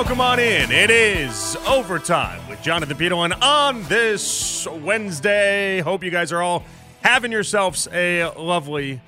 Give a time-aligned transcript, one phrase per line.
[0.00, 0.72] welcome on in.
[0.72, 5.80] It is overtime with Jonathan Peterlin on this Wednesday.
[5.80, 6.64] Hope you guys are all
[7.02, 9.02] having yourselves a lovely,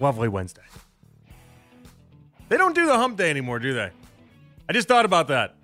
[0.00, 0.64] lovely Wednesday.
[2.48, 3.92] They don't do the hump day anymore, do they?
[4.68, 5.54] I just thought about that.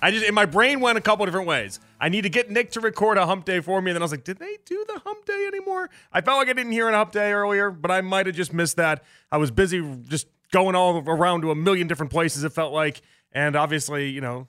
[0.00, 1.78] I just in my brain went a couple different ways.
[2.00, 3.90] I need to get Nick to record a hump day for me.
[3.90, 5.90] And then I was like, did they do the hump day anymore?
[6.14, 8.54] I felt like I didn't hear an hump day earlier, but I might have just
[8.54, 9.04] missed that.
[9.30, 13.02] I was busy just going all around to a million different places, it felt like.
[13.32, 14.48] And obviously, you know,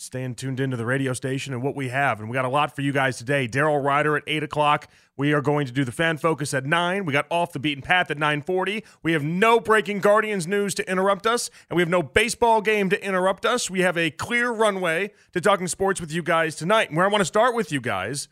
[0.00, 2.20] staying tuned into the radio station and what we have.
[2.20, 3.46] And we got a lot for you guys today.
[3.46, 4.88] Daryl Ruiter at 8 o'clock.
[5.18, 7.04] We are going to do the fan focus at 9.
[7.04, 8.82] We got off the beaten path at 940.
[9.02, 12.88] We have no breaking Guardians news to interrupt us, and we have no baseball game
[12.88, 13.68] to interrupt us.
[13.68, 16.88] We have a clear runway to talking sports with you guys tonight.
[16.88, 18.28] And where I want to start with you guys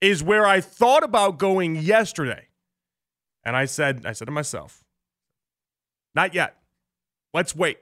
[0.00, 2.46] is where I thought about going yesterday.
[3.42, 4.84] And I said, I said to myself,
[6.14, 6.58] not yet.
[7.34, 7.78] Let's wait.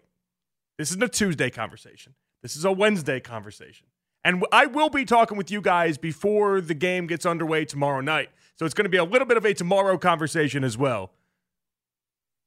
[0.78, 2.14] This isn't a Tuesday conversation.
[2.42, 3.86] This is a Wednesday conversation.
[4.24, 8.30] And I will be talking with you guys before the game gets underway tomorrow night.
[8.56, 11.12] So it's going to be a little bit of a tomorrow conversation as well.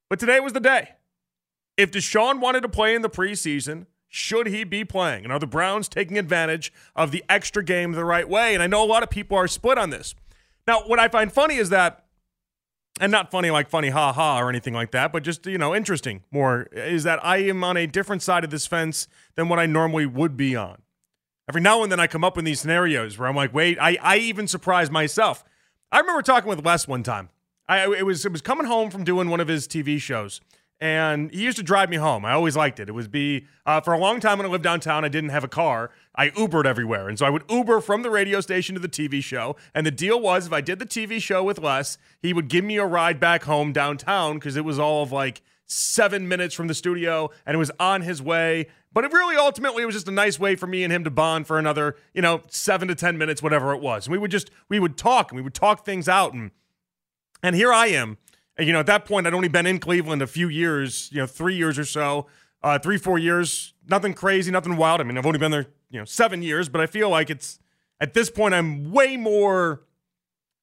[0.09, 0.95] But today was the day.
[1.77, 5.23] If Deshaun wanted to play in the preseason, should he be playing?
[5.23, 8.53] And are the Browns taking advantage of the extra game the right way?
[8.53, 10.16] And I know a lot of people are split on this.
[10.67, 12.05] Now, what I find funny is that
[13.00, 15.73] and not funny like funny ha ha or anything like that, but just you know
[15.73, 19.58] interesting more is that I am on a different side of this fence than what
[19.59, 20.81] I normally would be on.
[21.47, 23.97] Every now and then I come up in these scenarios where I'm like, wait, I,
[24.02, 25.44] I even surprise myself.
[25.92, 27.30] I remember talking with Les one time.
[27.67, 30.42] I it was it was coming home from doing one of his TV shows,
[30.81, 32.23] and he used to drive me home.
[32.23, 32.88] I always liked it.
[32.88, 35.03] It was be uh, for a long time when I lived downtown.
[35.03, 35.91] I didn't have a car.
[36.16, 39.21] I Ubered everywhere, and so I would Uber from the radio station to the TV
[39.21, 39.55] show.
[39.73, 42.63] And the deal was, if I did the TV show with Les, he would give
[42.63, 46.67] me a ride back home downtown because it was all of like seven minutes from
[46.67, 48.67] the studio, and it was on his way.
[48.91, 51.11] But it really ultimately it was just a nice way for me and him to
[51.11, 54.08] bond for another, you know, seven to ten minutes, whatever it was.
[54.08, 56.52] And we would just we would talk and we would talk things out and
[57.43, 58.17] and here I am
[58.59, 61.27] you know, at that point, I'd only been in Cleveland a few years, you know,
[61.27, 62.27] three years or so,
[62.64, 63.73] uh, three, four years.
[63.87, 65.02] Nothing crazy, nothing wild.
[65.02, 67.59] I mean, I've only been there, you know, seven years, but I feel like it's
[68.02, 69.83] at this point, I'm way more,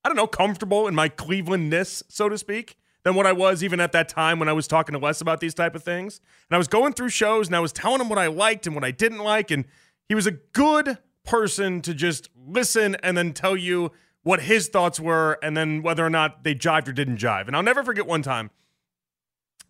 [0.04, 3.78] I don't know, comfortable in my Clevelandness, so to speak, than what I was even
[3.78, 6.20] at that time when I was talking to Les about these type of things.
[6.48, 8.74] And I was going through shows and I was telling him what I liked and
[8.74, 9.50] what I didn't like.
[9.50, 9.64] And
[10.08, 13.92] he was a good person to just listen and then tell you
[14.26, 17.46] what his thoughts were and then whether or not they jived or didn't jive.
[17.46, 18.50] And I'll never forget one time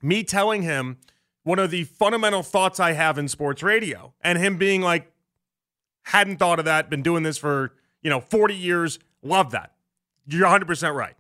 [0.01, 0.97] me telling him
[1.43, 5.13] one of the fundamental thoughts I have in sports radio and him being like,
[6.05, 9.75] hadn't thought of that, been doing this for, you know, 40 years, love that.
[10.27, 11.17] You're 100% right.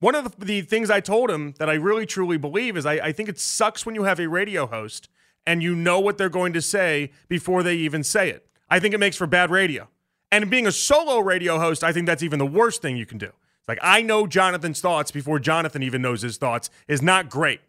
[0.00, 2.94] One of the, the things I told him that I really truly believe is I,
[2.94, 5.10] I think it sucks when you have a radio host
[5.46, 8.48] and you know what they're going to say before they even say it.
[8.70, 9.88] I think it makes for bad radio.
[10.30, 13.18] And being a solo radio host, I think that's even the worst thing you can
[13.18, 13.26] do.
[13.26, 17.60] It's like, I know Jonathan's thoughts before Jonathan even knows his thoughts is not great.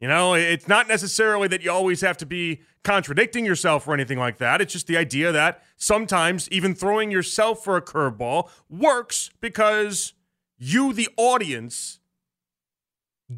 [0.00, 4.18] You know, it's not necessarily that you always have to be contradicting yourself or anything
[4.18, 4.60] like that.
[4.60, 10.14] It's just the idea that sometimes even throwing yourself for a curveball works because
[10.58, 12.00] you, the audience,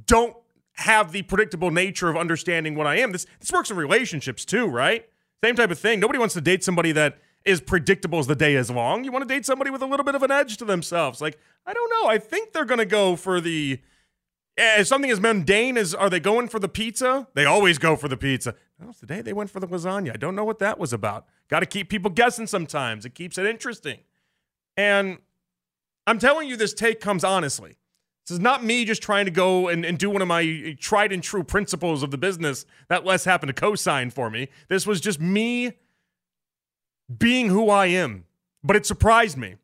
[0.06, 0.34] don't
[0.76, 3.12] have the predictable nature of understanding what I am.
[3.12, 5.06] This this works in relationships too, right?
[5.44, 6.00] Same type of thing.
[6.00, 9.04] Nobody wants to date somebody that is predictable as the day is long.
[9.04, 11.20] You want to date somebody with a little bit of an edge to themselves.
[11.20, 12.08] Like, I don't know.
[12.08, 13.80] I think they're going to go for the
[14.56, 17.26] eh, something as mundane as are they going for the pizza?
[17.34, 18.54] They always go for the pizza.
[18.78, 20.14] No, today they went for the lasagna.
[20.14, 21.26] I don't know what that was about.
[21.48, 23.04] Got to keep people guessing sometimes.
[23.04, 24.00] It keeps it interesting.
[24.76, 25.18] And
[26.06, 27.76] I'm telling you, this take comes honestly.
[28.26, 31.12] This is not me just trying to go and, and do one of my tried
[31.12, 34.48] and true principles of the business that Les happened to co sign for me.
[34.68, 35.74] This was just me
[37.18, 38.24] being who I am.
[38.62, 39.56] But it surprised me.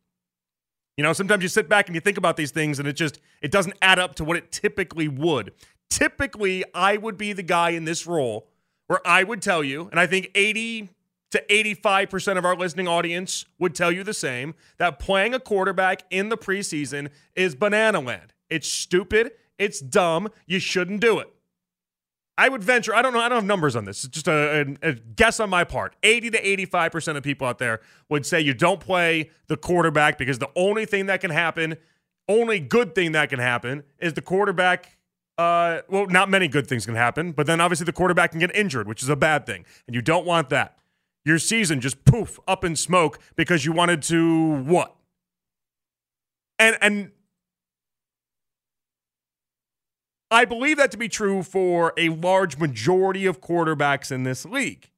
[0.97, 3.21] You know, sometimes you sit back and you think about these things and it just
[3.41, 5.53] it doesn't add up to what it typically would.
[5.89, 8.49] Typically, I would be the guy in this role
[8.87, 10.91] where I would tell you, and I think 80
[11.31, 16.03] to 85% of our listening audience would tell you the same, that playing a quarterback
[16.11, 18.33] in the preseason is banana land.
[18.49, 21.33] It's stupid, it's dumb, you shouldn't do it.
[22.41, 24.03] I would venture, I don't know, I don't have numbers on this.
[24.03, 25.95] It's just a, a, guess on my part.
[26.03, 30.39] 80 to 85% of people out there would say you don't play the quarterback because
[30.39, 31.77] the only thing that can happen,
[32.29, 34.97] only good thing that can happen is the quarterback.
[35.37, 38.57] Uh, well, not many good things can happen, but then obviously the quarterback can get
[38.57, 39.67] injured, which is a bad thing.
[39.87, 40.79] And you don't want that.
[41.27, 44.97] Your season just poof up in smoke because you wanted to what?
[46.59, 47.11] And and
[50.31, 54.91] I believe that to be true for a large majority of quarterbacks in this league.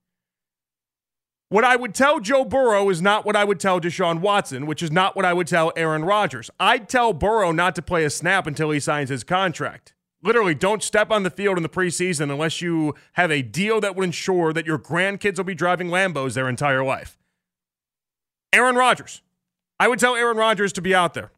[1.49, 4.83] What I would tell Joe Burrow is not what I would tell Deshaun Watson, which
[4.83, 6.51] is not what I would tell Aaron Rodgers.
[6.59, 9.95] I'd tell Burrow not to play a snap until he signs his contract.
[10.23, 13.97] Literally, don't step on the field in the preseason unless you have a deal that
[13.97, 17.19] would ensure that your grandkids will be driving Lambos their entire life.
[18.53, 19.21] Aaron Rodgers.
[19.81, 21.33] I would tell Aaron Rodgers to be out there.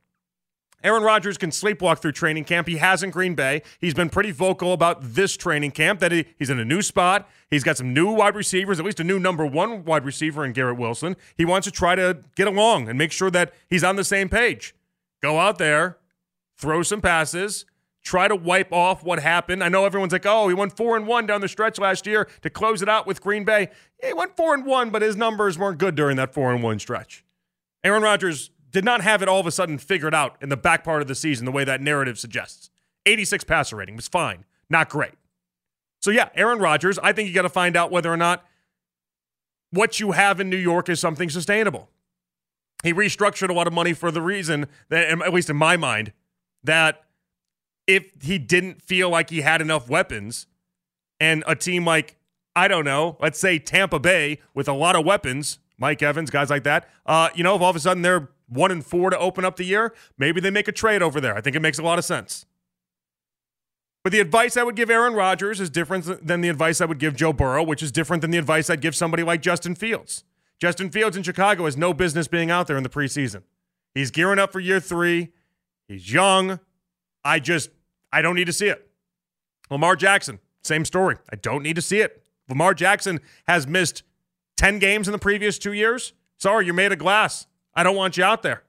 [0.84, 2.68] Aaron Rodgers can sleepwalk through training camp.
[2.68, 3.62] He has in Green Bay.
[3.80, 7.26] He's been pretty vocal about this training camp that he, he's in a new spot.
[7.50, 10.52] He's got some new wide receivers, at least a new number one wide receiver in
[10.52, 11.16] Garrett Wilson.
[11.38, 14.28] He wants to try to get along and make sure that he's on the same
[14.28, 14.74] page.
[15.22, 15.96] Go out there,
[16.58, 17.64] throw some passes,
[18.02, 19.64] try to wipe off what happened.
[19.64, 22.28] I know everyone's like, "Oh, he went four and one down the stretch last year
[22.42, 23.70] to close it out with Green Bay."
[24.04, 26.78] He went four and one, but his numbers weren't good during that four and one
[26.78, 27.24] stretch.
[27.82, 30.82] Aaron Rodgers did not have it all of a sudden figured out in the back
[30.82, 32.70] part of the season the way that narrative suggests.
[33.06, 35.14] 86 passer rating was fine, not great.
[36.02, 38.44] So yeah, Aaron Rodgers, I think you got to find out whether or not
[39.70, 41.88] what you have in New York is something sustainable.
[42.82, 46.12] He restructured a lot of money for the reason that, at least in my mind,
[46.64, 47.04] that
[47.86, 50.48] if he didn't feel like he had enough weapons
[51.20, 52.16] and a team like,
[52.56, 56.50] I don't know, let's say Tampa Bay with a lot of weapons, Mike Evans, guys
[56.50, 59.18] like that, uh, you know, if all of a sudden they're one and four to
[59.18, 61.36] open up the year, maybe they make a trade over there.
[61.36, 62.46] I think it makes a lot of sense.
[64.02, 66.98] But the advice I would give Aaron Rodgers is different than the advice I would
[66.98, 70.24] give Joe Burrow, which is different than the advice I'd give somebody like Justin Fields.
[70.60, 73.42] Justin Fields in Chicago has no business being out there in the preseason.
[73.94, 75.32] He's gearing up for year three.
[75.88, 76.60] He's young.
[77.24, 77.70] I just,
[78.12, 78.90] I don't need to see it.
[79.70, 81.16] Lamar Jackson, same story.
[81.32, 82.22] I don't need to see it.
[82.48, 84.02] Lamar Jackson has missed
[84.58, 86.12] 10 games in the previous two years.
[86.36, 87.46] Sorry, you're made of glass.
[87.76, 88.62] I don't want you out there.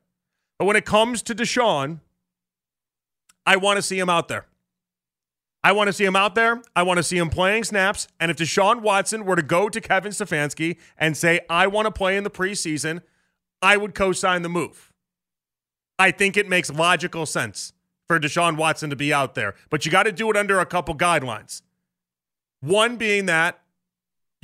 [0.58, 2.00] But when it comes to Deshaun,
[3.46, 4.46] I want to see him out there.
[5.64, 6.62] I want to see him out there.
[6.76, 8.08] I want to see him playing snaps.
[8.20, 11.92] And if Deshaun Watson were to go to Kevin Stefanski and say, I want to
[11.92, 13.02] play in the preseason,
[13.62, 14.94] I would co sign the move.
[15.98, 17.74] I think it makes logical sense
[18.08, 19.56] for Deshaun Watson to be out there.
[19.70, 21.64] But you got to do it under a couple guidelines.
[22.62, 23.60] One being that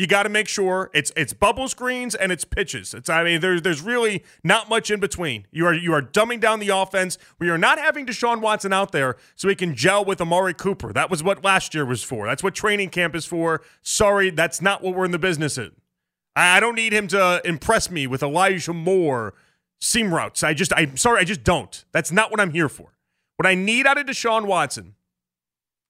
[0.01, 2.95] you got to make sure it's it's bubble screens and it's pitches.
[2.95, 5.45] It's I mean there's there's really not much in between.
[5.51, 7.19] You are you are dumbing down the offense.
[7.38, 10.92] We are not having Deshaun Watson out there so he can gel with Amari Cooper.
[10.92, 12.25] That was what last year was for.
[12.25, 13.62] That's what training camp is for.
[13.83, 15.69] Sorry, that's not what we're in the business in.
[16.36, 19.36] I don't need him to impress me with Elijah Moore
[19.80, 20.42] seam routes.
[20.42, 21.86] I just I'm sorry, I just don't.
[21.92, 22.97] That's not what I'm here for.
[23.36, 24.95] What I need out of Deshaun Watson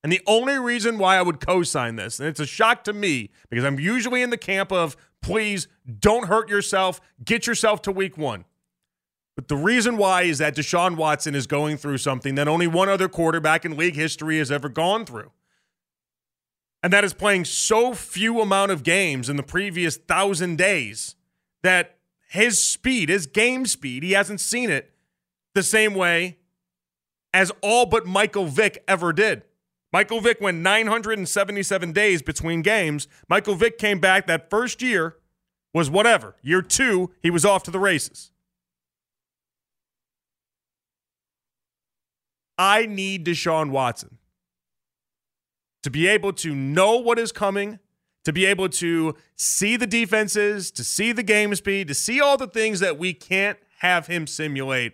[0.03, 2.94] and the only reason why I would co sign this, and it's a shock to
[2.94, 5.68] me because I'm usually in the camp of please
[6.00, 8.45] don't hurt yourself, get yourself to week one.
[9.36, 12.89] But the reason why is that Deshaun Watson is going through something that only one
[12.89, 15.31] other quarterback in league history has ever gone through.
[16.83, 21.15] And that is playing so few amount of games in the previous thousand days
[21.62, 24.92] that his speed, his game speed, he hasn't seen it
[25.53, 26.39] the same way
[27.33, 29.44] as all but Michael Vick ever did.
[29.91, 33.07] Michael Vick went 977 days between games.
[33.27, 35.17] Michael Vick came back that first year,
[35.73, 36.35] was whatever.
[36.41, 38.31] Year two, he was off to the races.
[42.57, 44.17] I need Deshaun Watson
[45.83, 47.79] to be able to know what is coming,
[48.23, 52.38] to be able to see the defenses, to see the game speed, to see all
[52.38, 54.93] the things that we can't have him simulate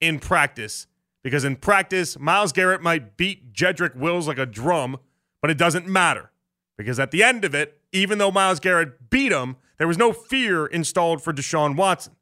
[0.00, 0.86] in practice
[1.28, 4.96] because in practice, Myles Garrett might beat Jedrick Wills like a drum,
[5.42, 6.30] but it doesn't matter
[6.78, 10.14] because at the end of it, even though Myles Garrett beat him, there was no
[10.14, 12.14] fear installed for Deshaun Watson.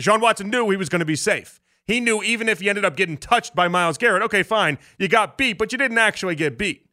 [0.00, 1.60] Deshaun Watson knew he was going to be safe.
[1.84, 5.08] He knew even if he ended up getting touched by Myles Garrett, okay, fine, you
[5.08, 6.86] got beat, but you didn't actually get beat.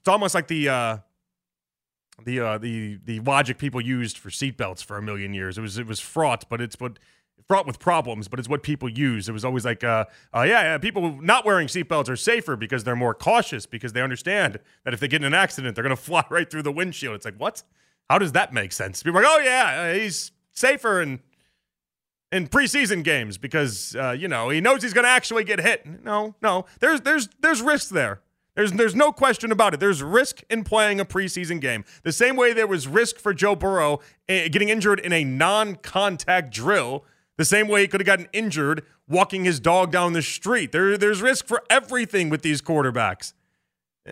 [0.00, 0.98] It's almost like the uh,
[2.24, 5.56] the uh, the the logic people used for seatbelts for a million years.
[5.56, 6.98] It was it was fraught, but it's what
[7.50, 9.28] fraught with problems, but it's what people use.
[9.28, 12.84] It was always like, uh, uh, yeah, yeah, people not wearing seatbelts are safer because
[12.84, 15.96] they're more cautious because they understand that if they get in an accident, they're going
[15.96, 17.16] to fly right through the windshield.
[17.16, 17.64] It's like, what?
[18.08, 19.02] How does that make sense?
[19.02, 21.18] People are like, oh yeah, uh, he's safer in
[22.30, 26.04] in preseason games because uh, you know he knows he's going to actually get hit.
[26.04, 28.20] No, no, there's there's there's risk there.
[28.54, 29.80] There's there's no question about it.
[29.80, 31.84] There's risk in playing a preseason game.
[32.04, 33.94] The same way there was risk for Joe Burrow
[34.28, 37.04] uh, getting injured in a non-contact drill
[37.40, 40.72] the same way he could have gotten injured walking his dog down the street.
[40.72, 43.32] There, there's risk for everything with these quarterbacks.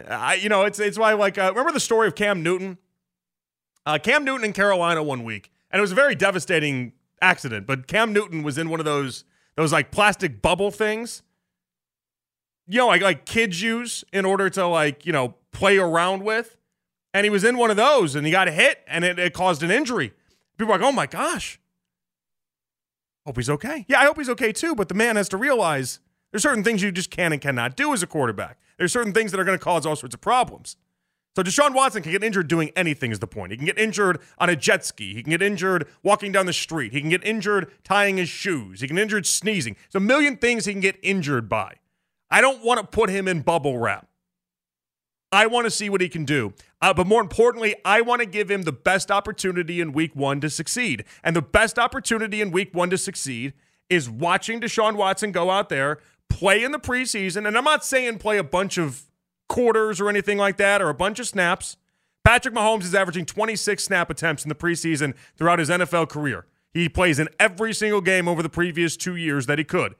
[0.08, 2.78] I, you know, it's it's why like uh, remember the story of Cam Newton.
[3.85, 7.66] Uh, Cam Newton in Carolina one week, and it was a very devastating accident.
[7.66, 9.25] But Cam Newton was in one of those
[9.56, 11.23] those like plastic bubble things.
[12.66, 16.56] You know, like like kids use in order to like you know play around with.
[17.14, 19.62] and he was in one of those and he got hit and it, it caused
[19.62, 20.12] an injury.
[20.56, 21.58] People are like, oh my gosh.
[23.28, 23.85] Hope he's okay.
[23.88, 26.00] Yeah, I hope he's okay too, but the man has to realize
[26.32, 28.58] there's certain things you just can and cannot do as a quarterback.
[28.78, 30.76] There's certain things that are going to cause all sorts of problems.
[31.37, 33.52] So Deshaun Watson can get injured doing anything is the point.
[33.52, 35.12] He can get injured on a jet ski.
[35.12, 36.94] He can get injured walking down the street.
[36.94, 38.80] He can get injured tying his shoes.
[38.80, 39.76] He can get injured sneezing.
[39.92, 41.75] There's a million things he can get injured by.
[42.30, 44.08] I don't want to put him in bubble wrap.
[45.30, 46.54] I want to see what he can do.
[46.80, 50.40] Uh, but more importantly, I want to give him the best opportunity in week one
[50.40, 51.04] to succeed.
[51.23, 53.52] And the best opportunity in week one to succeed
[53.90, 57.47] is watching Deshaun Watson go out there, play in the preseason.
[57.47, 59.04] And I'm not saying play a bunch of
[59.49, 61.76] quarters or anything like that or a bunch of snaps.
[62.25, 66.47] Patrick Mahomes is averaging 26 snap attempts in the preseason throughout his NFL career.
[66.73, 69.94] He plays in every single game over the previous two years that he could.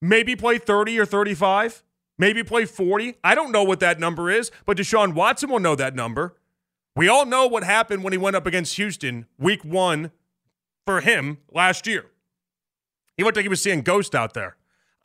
[0.00, 1.82] Maybe play 30 or 35.
[2.22, 3.16] Maybe play 40.
[3.24, 6.36] I don't know what that number is, but Deshaun Watson will know that number.
[6.94, 10.12] We all know what happened when he went up against Houston week one
[10.86, 12.12] for him last year.
[13.16, 14.54] He looked like he was seeing ghosts out there.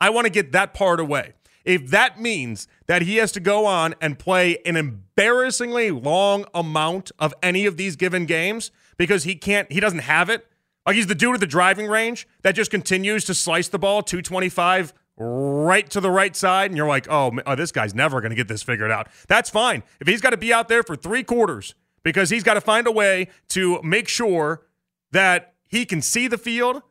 [0.00, 1.32] I want to get that part away.
[1.64, 7.10] If that means that he has to go on and play an embarrassingly long amount
[7.18, 10.46] of any of these given games because he can't, he doesn't have it.
[10.86, 14.04] Like he's the dude at the driving range that just continues to slice the ball
[14.04, 18.30] 225 right to the right side, and you're like, oh, oh this guy's never going
[18.30, 19.08] to get this figured out.
[19.26, 19.82] That's fine.
[20.00, 22.86] If he's got to be out there for three quarters because he's got to find
[22.86, 24.66] a way to make sure
[25.12, 26.82] that he can see the field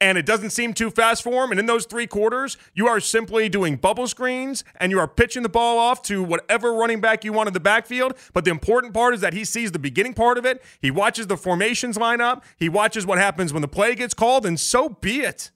[0.00, 1.50] and it doesn't seem too fast for him.
[1.50, 5.42] And in those three quarters, you are simply doing bubble screens and you are pitching
[5.42, 8.14] the ball off to whatever running back you want in the backfield.
[8.34, 10.62] But the important part is that he sees the beginning part of it.
[10.80, 12.44] He watches the formations line up.
[12.58, 15.50] He watches what happens when the play gets called, and so be it.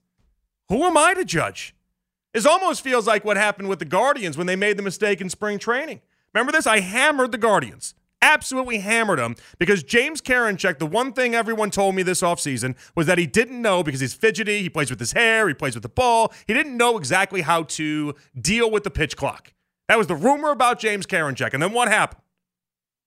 [0.68, 1.74] Who am I to judge?
[2.32, 5.28] It almost feels like what happened with the Guardians when they made the mistake in
[5.28, 6.00] spring training.
[6.32, 6.66] Remember this?
[6.66, 7.94] I hammered the Guardians.
[8.22, 13.06] Absolutely hammered them because James Karinchak, the one thing everyone told me this offseason was
[13.06, 15.82] that he didn't know because he's fidgety, he plays with his hair, he plays with
[15.82, 16.32] the ball.
[16.46, 19.54] He didn't know exactly how to deal with the pitch clock.
[19.88, 21.54] That was the rumor about James Karinchak.
[21.54, 22.22] And then what happened?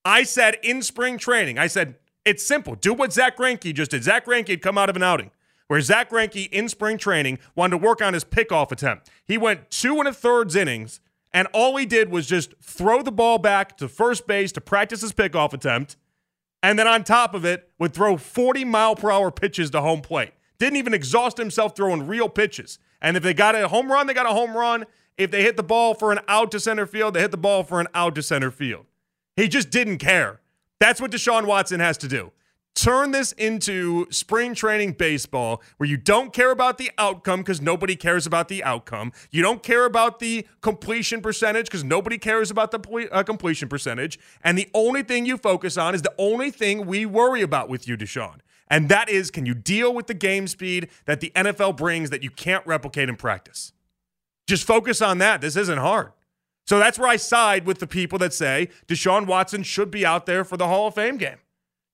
[0.04, 2.76] I said in spring training, I said, it's simple.
[2.76, 4.04] Do what Zack Greinke just did.
[4.04, 5.32] Zack Greinke had come out of an outing
[5.68, 9.10] where Zack Greinke in spring training wanted to work on his pickoff attempt.
[9.26, 11.00] He went two and a thirds innings,
[11.34, 15.02] and all he did was just throw the ball back to first base to practice
[15.02, 15.98] his pickoff attempt,
[16.62, 20.02] and then on top of it, would throw 40 mile per hour pitches to home
[20.02, 20.32] plate.
[20.60, 22.80] Didn't even exhaust himself throwing real pitches.
[23.02, 24.86] And if they got a home run, they got a home run.
[25.18, 27.64] If they hit the ball for an out to center field, they hit the ball
[27.64, 28.86] for an out to center field.
[29.36, 30.40] He just didn't care.
[30.80, 32.32] That's what Deshaun Watson has to do
[32.76, 37.96] turn this into spring training baseball where you don't care about the outcome because nobody
[37.96, 39.12] cares about the outcome.
[39.32, 44.20] You don't care about the completion percentage because nobody cares about the uh, completion percentage.
[44.44, 47.88] And the only thing you focus on is the only thing we worry about with
[47.88, 48.40] you, Deshaun.
[48.68, 52.24] And that is can you deal with the game speed that the NFL brings that
[52.24, 53.74] you can't replicate in practice?
[54.48, 55.42] Just focus on that.
[55.42, 56.12] This isn't hard.
[56.66, 60.26] So that's where I side with the people that say Deshaun Watson should be out
[60.26, 61.38] there for the Hall of Fame game.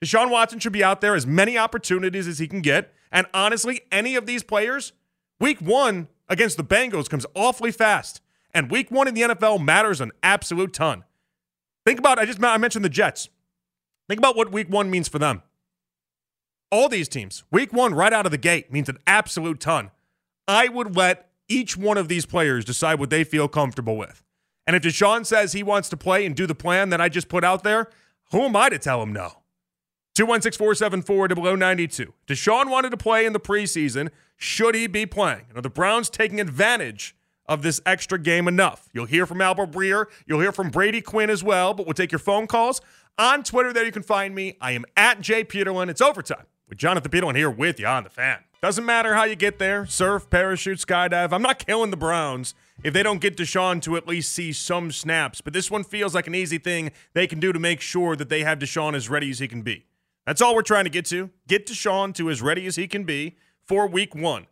[0.03, 2.93] Deshaun Watson should be out there as many opportunities as he can get.
[3.11, 4.93] And honestly, any of these players,
[5.39, 8.21] week one against the Bengals comes awfully fast.
[8.53, 11.03] And week one in the NFL matters an absolute ton.
[11.85, 13.29] Think about, I just I mentioned the Jets.
[14.07, 15.43] Think about what week one means for them.
[16.71, 19.91] All these teams, week one right out of the gate means an absolute ton.
[20.47, 24.23] I would let each one of these players decide what they feel comfortable with.
[24.67, 27.27] And if Deshaun says he wants to play and do the plan that I just
[27.27, 27.89] put out there,
[28.31, 29.38] who am I to tell him no?
[30.19, 32.13] 216 474 0092.
[32.27, 34.09] Deshaun wanted to play in the preseason.
[34.35, 35.45] Should he be playing?
[35.55, 38.89] Are the Browns taking advantage of this extra game enough?
[38.91, 40.07] You'll hear from Albert Breer.
[40.27, 42.81] You'll hear from Brady Quinn as well, but we'll take your phone calls.
[43.17, 44.57] On Twitter, there you can find me.
[44.59, 45.87] I am at Jay Peterlin.
[45.87, 48.39] It's overtime with Jonathan Peterlin here with you on the fan.
[48.61, 51.31] Doesn't matter how you get there surf, parachute, skydive.
[51.31, 54.91] I'm not killing the Browns if they don't get Deshaun to at least see some
[54.91, 58.17] snaps, but this one feels like an easy thing they can do to make sure
[58.17, 59.85] that they have Deshaun as ready as he can be.
[60.25, 61.29] That's all we're trying to get to.
[61.47, 64.47] Get Deshaun to as ready as he can be for week one.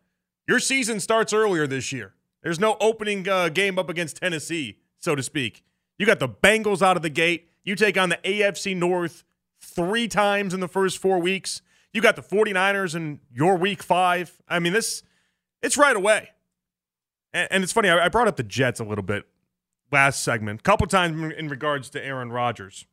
[0.47, 2.13] Your season starts earlier this year.
[2.41, 5.63] There's no opening uh, game up against Tennessee, so to speak.
[5.97, 7.49] You got the Bengals out of the gate.
[7.63, 9.23] You take on the AFC North
[9.59, 11.61] three times in the first four weeks.
[11.93, 14.41] You got the 49ers in your week five.
[14.47, 15.03] I mean, this,
[15.61, 16.29] it's right away.
[17.33, 19.25] And, and it's funny, I, I brought up the Jets a little bit
[19.91, 22.85] last segment, a couple times in regards to Aaron Rodgers.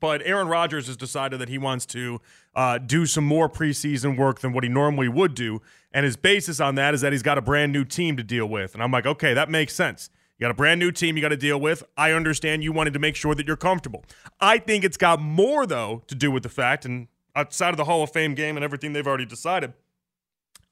[0.00, 2.20] But Aaron Rodgers has decided that he wants to
[2.54, 5.60] uh, do some more preseason work than what he normally would do.
[5.92, 8.46] And his basis on that is that he's got a brand new team to deal
[8.46, 8.74] with.
[8.74, 10.08] And I'm like, okay, that makes sense.
[10.38, 11.84] You got a brand new team you got to deal with.
[11.96, 14.04] I understand you wanted to make sure that you're comfortable.
[14.40, 17.06] I think it's got more, though, to do with the fact, and
[17.36, 19.72] outside of the Hall of Fame game and everything they've already decided,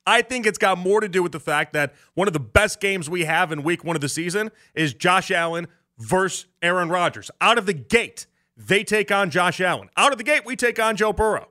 [0.06, 2.80] I think it's got more to do with the fact that one of the best
[2.80, 7.30] games we have in week one of the season is Josh Allen versus Aaron Rodgers.
[7.40, 8.26] Out of the gate,
[8.66, 9.88] they take on Josh Allen.
[9.96, 11.48] Out of the gate, we take on Joe Burrow.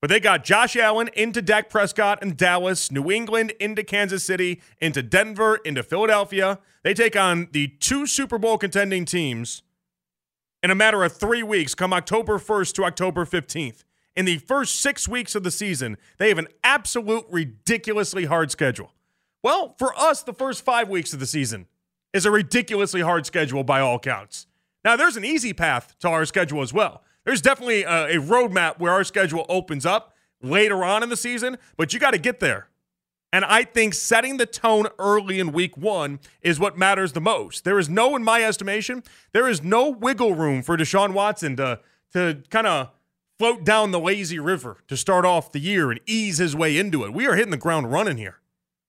[0.00, 4.60] But they got Josh Allen into Dak Prescott and Dallas, New England into Kansas City,
[4.80, 6.58] into Denver, into Philadelphia.
[6.82, 9.62] They take on the two Super Bowl contending teams
[10.62, 13.84] in a matter of three weeks, come October 1st to October 15th.
[14.14, 18.92] In the first six weeks of the season, they have an absolute ridiculously hard schedule.
[19.42, 21.66] Well, for us, the first five weeks of the season
[22.12, 24.46] is a ridiculously hard schedule by all counts.
[24.84, 28.78] Now, there's an easy path to our schedule as well there's definitely a, a roadmap
[28.78, 32.40] where our schedule opens up later on in the season, but you got to get
[32.40, 32.68] there.
[33.34, 37.64] And I think setting the tone early in week one is what matters the most.
[37.64, 41.80] There is no, in my estimation, there is no wiggle room for Deshaun Watson to,
[42.12, 42.90] to kind of
[43.38, 47.04] float down the lazy river to start off the year and ease his way into
[47.04, 47.14] it.
[47.14, 48.40] We are hitting the ground running here.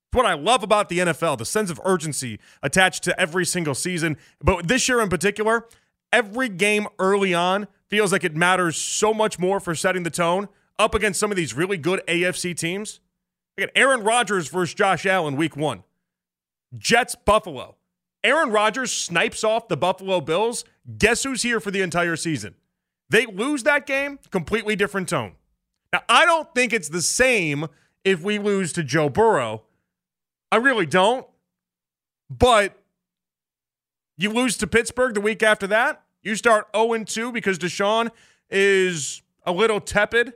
[0.09, 3.73] It's what I love about the NFL, the sense of urgency attached to every single
[3.73, 4.17] season.
[4.43, 5.67] But this year in particular,
[6.13, 10.47] every game early on feels like it matters so much more for setting the tone
[10.79, 13.01] up against some of these really good AFC teams.
[13.57, 15.83] Again, Aaron Rodgers versus Josh Allen week one.
[16.77, 17.75] Jets, Buffalo.
[18.23, 20.63] Aaron Rodgers snipes off the Buffalo Bills.
[20.97, 22.55] Guess who's here for the entire season?
[23.09, 25.33] They lose that game, completely different tone.
[25.91, 27.67] Now, I don't think it's the same
[28.03, 29.63] if we lose to Joe Burrow.
[30.51, 31.27] I really don't.
[32.29, 32.75] But
[34.17, 36.02] you lose to Pittsburgh the week after that.
[36.23, 38.09] You start 0 2 because Deshaun
[38.49, 40.33] is a little tepid.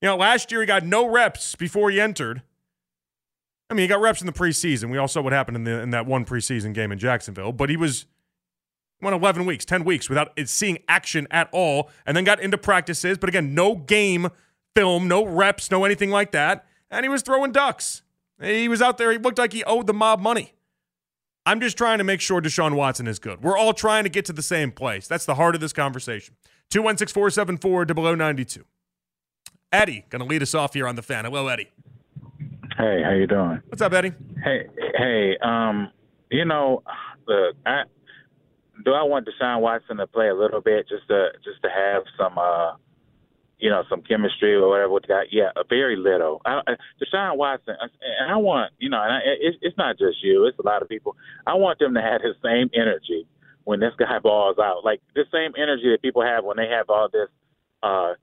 [0.00, 2.42] You know, last year he got no reps before he entered.
[3.70, 4.90] I mean, he got reps in the preseason.
[4.90, 7.70] We all saw what happened in, the, in that one preseason game in Jacksonville, but
[7.70, 8.06] he was
[9.00, 13.18] went 11 weeks, 10 weeks without seeing action at all, and then got into practices.
[13.18, 14.28] But again, no game
[14.74, 16.66] film, no reps, no anything like that.
[16.90, 18.02] And he was throwing ducks.
[18.40, 19.12] He was out there.
[19.12, 20.54] He looked like he owed the mob money.
[21.46, 23.42] I'm just trying to make sure Deshaun Watson is good.
[23.42, 25.06] We're all trying to get to the same place.
[25.06, 26.36] That's the heart of this conversation.
[26.70, 28.64] 216 474 0092.
[29.70, 31.24] Eddie, going to lead us off here on the fan.
[31.24, 31.70] Hello, Eddie.
[32.78, 33.60] Hey, how you doing?
[33.68, 34.12] What's up, Eddie?
[34.42, 35.90] Hey, hey, um,
[36.30, 36.82] you know,
[37.26, 37.82] look, I
[38.84, 42.02] do I want Deshaun Watson to play a little bit just to just to have
[42.18, 42.72] some uh
[43.58, 45.26] you know, some chemistry or whatever with that.
[45.30, 46.40] Yeah, very little.
[46.44, 50.22] I, I, Deshaun Watson, and I want, you know, and I, it, it's not just
[50.22, 51.16] you; it's a lot of people.
[51.46, 53.26] I want them to have the same energy
[53.64, 56.90] when this guy balls out, like the same energy that people have when they have
[56.90, 57.28] all this
[57.82, 58.14] uh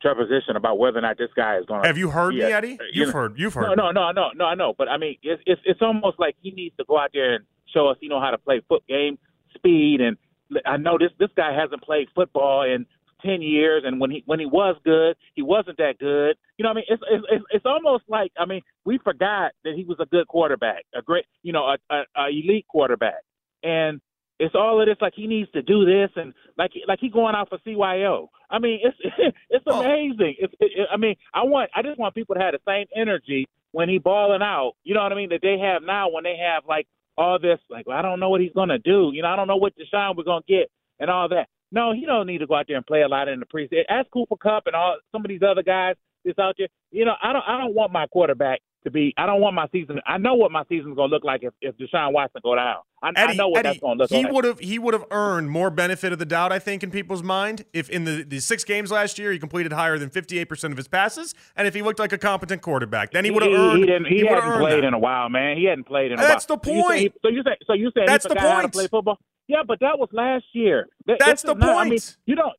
[0.00, 1.86] treposition about whether or not this guy is going to.
[1.86, 2.78] Have you heard me, Eddie?
[2.92, 3.38] You've you know, heard.
[3.38, 3.76] You've heard.
[3.76, 4.44] No, no, no, no, no.
[4.44, 7.10] I know, but I mean, it's it's it's almost like he needs to go out
[7.12, 9.18] there and show us, you know, how to play foot game,
[9.54, 10.16] speed, and
[10.64, 12.86] I know this this guy hasn't played football in
[13.20, 16.36] ten years, and when he when he was good, he wasn't that good.
[16.56, 19.74] You know, what I mean, it's it's it's almost like I mean, we forgot that
[19.76, 23.22] he was a good quarterback, a great, you know, a, a, a elite quarterback,
[23.62, 24.00] and
[24.38, 27.34] it's all of this like he needs to do this and like like he going
[27.34, 28.28] out for CYO.
[28.50, 28.96] I mean, it's
[29.50, 29.80] it's oh.
[29.80, 30.36] amazing.
[30.38, 33.46] It's it, I mean, I want I just want people to have the same energy
[33.72, 34.72] when he balling out.
[34.84, 35.30] You know what I mean?
[35.30, 38.30] That they have now when they have like all this like well, I don't know
[38.30, 39.10] what he's gonna do.
[39.12, 41.48] You know, I don't know what Deshaun we're gonna get and all that.
[41.70, 43.82] No, he don't need to go out there and play a lot in the preseason.
[43.88, 46.68] Ask Cooper Kupp and all some of these other guys that's out there.
[46.90, 49.12] You know, I don't I don't want my quarterback to be.
[49.18, 50.00] I don't want my season.
[50.06, 52.76] I know what my season's going to look like if, if Deshaun Watson go down.
[53.02, 54.32] I, Eddie, I know what Eddie, that's going to look he like.
[54.32, 57.22] would have he would have earned more benefit of the doubt, I think, in people's
[57.22, 60.46] mind if in the, the six games last year he completed higher than fifty eight
[60.46, 63.42] percent of his passes, and if he looked like a competent quarterback, then he would
[63.42, 63.80] have earned.
[63.80, 64.86] He, didn't, he, he hadn't played that.
[64.86, 65.56] in a while, man.
[65.56, 66.28] He hadn't played in a while.
[66.28, 66.58] That's while.
[66.58, 67.14] the point.
[67.22, 68.40] So you say so you say that's the point.
[68.40, 69.18] How to play football?
[69.48, 70.86] Yeah, but that was last year.
[71.06, 71.86] That's the not, point.
[71.86, 72.52] I mean, you don't.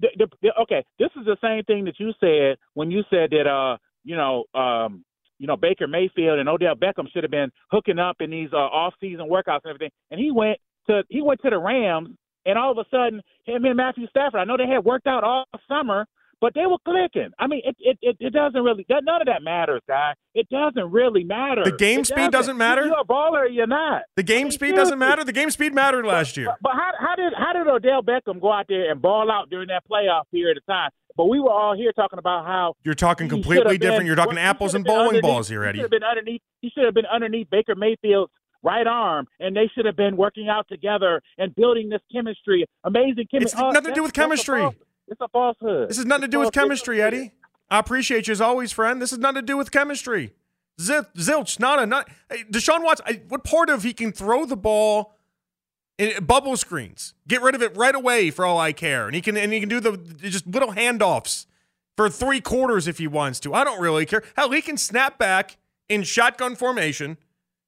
[0.00, 3.30] The, the, the, okay, this is the same thing that you said when you said
[3.30, 5.04] that uh, you know, um,
[5.38, 8.56] you know, Baker Mayfield and Odell Beckham should have been hooking up in these uh,
[8.56, 9.90] off-season workouts and everything.
[10.10, 12.10] And he went to he went to the Rams,
[12.46, 14.40] and all of a sudden, him and Matthew Stafford.
[14.40, 16.06] I know they had worked out all summer,
[16.42, 17.30] but they were clicking.
[17.38, 20.12] I mean, it it, it, it doesn't really that none of that matters, guy.
[20.34, 21.62] It doesn't really matter.
[21.64, 22.32] The game it speed doesn't.
[22.32, 22.84] doesn't matter.
[22.84, 24.02] You're a baller, or you're not.
[24.16, 25.24] The game I mean, speed doesn't matter.
[25.24, 26.46] The game speed mattered last year.
[26.46, 29.50] But, but how how did how did Odell Beckham go out there and ball out
[29.50, 30.90] during that playoff period of time?
[31.16, 34.00] But we were all here talking about how you're talking completely different.
[34.00, 35.78] Been, you're talking apples and bowling balls here, Eddie.
[35.78, 36.42] He should have been underneath.
[36.60, 38.32] He should have been underneath Baker Mayfield's
[38.64, 43.26] right arm, and they should have been working out together and building this chemistry, amazing
[43.30, 43.42] chemistry.
[43.42, 44.68] It's oh, nothing to do with chemistry.
[45.12, 45.90] It's a falsehood.
[45.90, 47.32] This has nothing to do with chemistry, Eddie.
[47.70, 49.00] I appreciate you as always, friend.
[49.00, 50.32] This has nothing to do with chemistry.
[50.80, 52.08] Zilch, not a not.
[52.50, 53.20] Deshaun Watson.
[53.28, 55.14] what part of he can throw the ball
[55.98, 57.14] And bubble screens.
[57.28, 59.06] Get rid of it right away for all I care.
[59.06, 61.46] And he can and he can do the just little handoffs
[61.96, 63.52] for three quarters if he wants to.
[63.52, 64.22] I don't really care.
[64.34, 67.18] Hell, he can snap back in shotgun formation.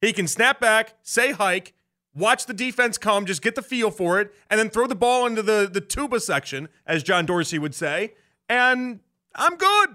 [0.00, 1.74] He can snap back, say hike,
[2.14, 5.26] watch the defense come, just get the feel for it, and then throw the ball
[5.26, 8.14] into the, the tuba section, as John Dorsey would say.
[8.48, 9.00] And
[9.34, 9.90] I'm good.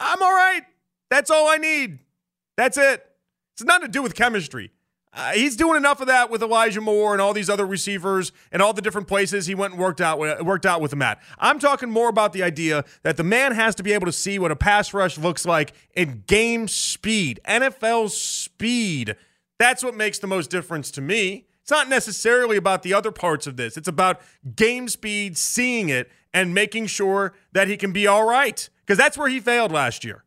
[0.00, 0.62] I'm all right.
[1.10, 2.00] That's all I need.
[2.56, 3.04] That's it.
[3.54, 4.70] It's nothing to do with chemistry.
[5.12, 8.60] Uh, he's doing enough of that with Elijah Moore and all these other receivers and
[8.60, 11.20] all the different places he went and worked out with, worked out with at.
[11.38, 14.38] I'm talking more about the idea that the man has to be able to see
[14.38, 19.16] what a pass rush looks like in game speed, NFL speed.
[19.58, 21.46] That's what makes the most difference to me.
[21.62, 23.76] It's not necessarily about the other parts of this.
[23.76, 24.20] It's about
[24.56, 28.68] game speed, seeing it, and making sure that he can be all right.
[28.80, 30.24] Because that's where he failed last year.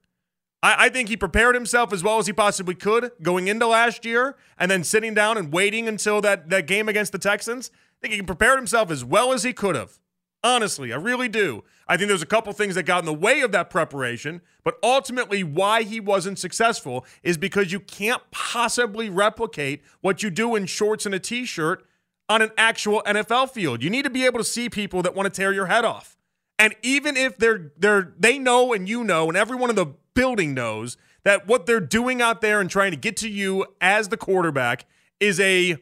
[0.62, 4.06] I, I, think he prepared himself as well as he possibly could going into last
[4.06, 7.72] year and then sitting down and waiting until that, that game against the Texans.
[7.74, 10.00] I think he prepared himself as well as he could have.
[10.44, 11.64] Honestly, I really do.
[11.88, 14.78] I think there's a couple things that got in the way of that preparation, but
[14.82, 20.66] ultimately, why he wasn't successful is because you can't possibly replicate what you do in
[20.66, 21.86] shorts and a t shirt
[22.28, 23.84] on an actual NFL field.
[23.84, 26.18] You need to be able to see people that want to tear your head off.
[26.58, 30.54] And even if they're they're they know and you know and everyone in the building
[30.54, 34.18] knows that what they're doing out there and trying to get to you as the
[34.18, 34.86] quarterback
[35.20, 35.78] is a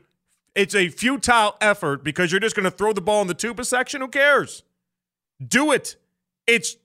[0.59, 3.63] it's a futile effort because you're just going to throw the ball in the tuba
[3.63, 4.01] section.
[4.01, 4.63] Who cares?
[5.45, 5.95] Do it.
[6.45, 6.75] It's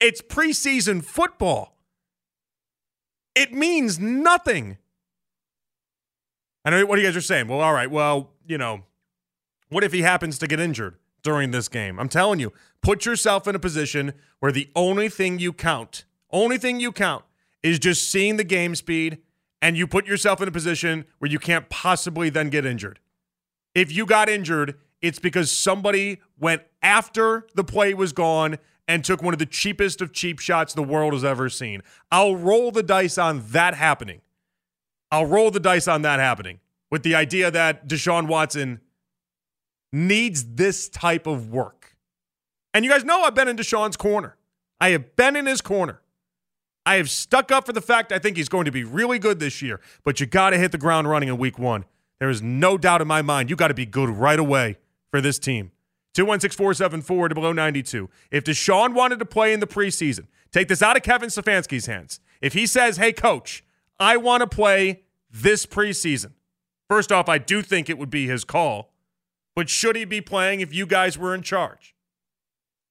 [0.00, 1.76] it's preseason football.
[3.34, 4.78] It means nothing.
[6.64, 7.48] I know what you guys are saying.
[7.48, 7.90] Well, all right.
[7.90, 8.84] Well, you know,
[9.68, 10.94] what if he happens to get injured
[11.24, 11.98] during this game?
[11.98, 16.56] I'm telling you, put yourself in a position where the only thing you count, only
[16.56, 17.24] thing you count
[17.64, 19.18] is just seeing the game speed
[19.60, 23.00] and you put yourself in a position where you can't possibly then get injured.
[23.74, 29.22] If you got injured, it's because somebody went after the play was gone and took
[29.22, 31.82] one of the cheapest of cheap shots the world has ever seen.
[32.10, 34.20] I'll roll the dice on that happening.
[35.10, 36.60] I'll roll the dice on that happening
[36.90, 38.80] with the idea that Deshaun Watson
[39.92, 41.96] needs this type of work.
[42.72, 44.36] And you guys know I've been in Deshaun's corner.
[44.80, 46.00] I have been in his corner.
[46.84, 49.40] I have stuck up for the fact I think he's going to be really good
[49.40, 51.84] this year, but you got to hit the ground running in week one.
[52.20, 54.78] There is no doubt in my mind you got to be good right away
[55.10, 55.72] for this team.
[56.14, 58.08] 216 474 to below 92.
[58.30, 62.20] If Deshaun wanted to play in the preseason, take this out of Kevin Stefanski's hands.
[62.40, 63.64] If he says, hey, coach,
[63.98, 66.32] I want to play this preseason,
[66.88, 68.92] first off, I do think it would be his call.
[69.56, 71.94] But should he be playing if you guys were in charge?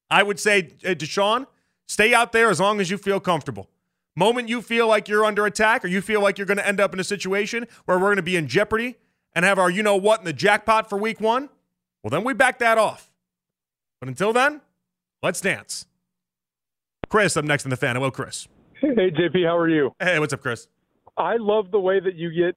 [0.10, 1.48] I would say, uh, Deshaun,
[1.88, 3.70] stay out there as long as you feel comfortable.
[4.16, 6.80] Moment you feel like you're under attack or you feel like you're going to end
[6.80, 8.96] up in a situation where we're going to be in jeopardy
[9.36, 11.50] and have our you know what in the jackpot for week one,
[12.04, 13.12] well, then we back that off.
[14.00, 14.62] But until then,
[15.22, 15.88] let's dance.
[17.10, 17.96] Chris up next in the fan.
[17.96, 18.48] Hello, Chris.
[18.82, 19.92] Hey, JP, how are you?
[20.02, 20.68] Hey, what's up, Chris?
[21.16, 22.56] I love the way that you get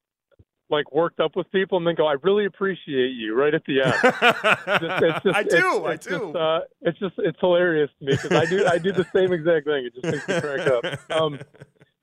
[0.70, 3.82] like worked up with people and then go, "I really appreciate you" right at the
[3.82, 3.92] end.
[4.02, 6.24] just, it's just, I do, it's, it's I do.
[6.24, 9.32] Just, uh, it's just it's hilarious to me because I do I do the same
[9.32, 9.86] exact thing.
[9.86, 11.10] It just makes me crack up.
[11.10, 11.38] Um,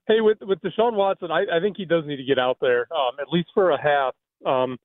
[0.07, 2.87] hey, with with Deshaun Watson, I, I think he does need to get out there
[2.93, 4.13] um, at least for a half.
[4.45, 4.77] Um,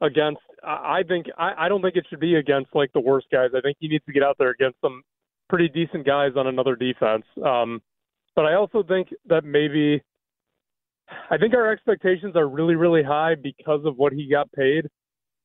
[0.00, 3.50] against, I think I, I don't think it should be against like the worst guys.
[3.56, 5.02] I think he needs to get out there against some
[5.48, 7.24] pretty decent guys on another defense.
[7.44, 7.80] Um,
[8.36, 10.02] but I also think that maybe
[11.30, 14.88] I think our expectations are really, really high because of what he got paid.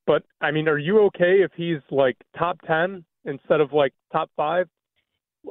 [0.08, 4.30] But I mean, are you okay if he's like top ten instead of like top
[4.36, 4.67] five?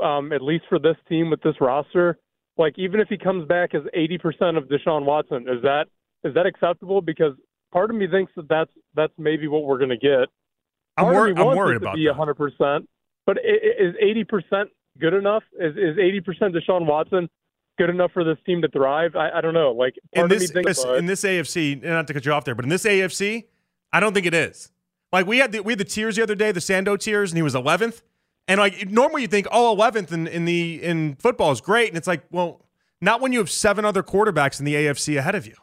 [0.02, 2.18] Um, at least for this team with this roster,
[2.58, 5.86] like even if he comes back as eighty percent of Deshaun Watson, is that
[6.24, 7.00] is that acceptable?
[7.00, 7.34] Because
[7.72, 10.28] part of me thinks that that's that's maybe what we're going to get.
[10.96, 12.88] Part I'm, wor- I'm worried about be hundred percent,
[13.26, 15.42] but is eighty percent good enough?
[15.58, 17.28] Is is eighty percent Deshaun Watson
[17.78, 19.14] good enough for this team to thrive?
[19.16, 19.72] I, I don't know.
[19.72, 22.68] Like in this, thinks, in this AFC, not to cut you off there, but in
[22.68, 23.44] this AFC,
[23.92, 24.70] I don't think it is.
[25.12, 27.38] Like we had the, we had the tiers the other day, the Sando tiers, and
[27.38, 28.02] he was 11th.
[28.46, 31.96] And like normally you think, oh, 11th in, in the in football is great, and
[31.96, 32.64] it's like, well,
[33.00, 35.54] not when you have seven other quarterbacks in the AFC ahead of you.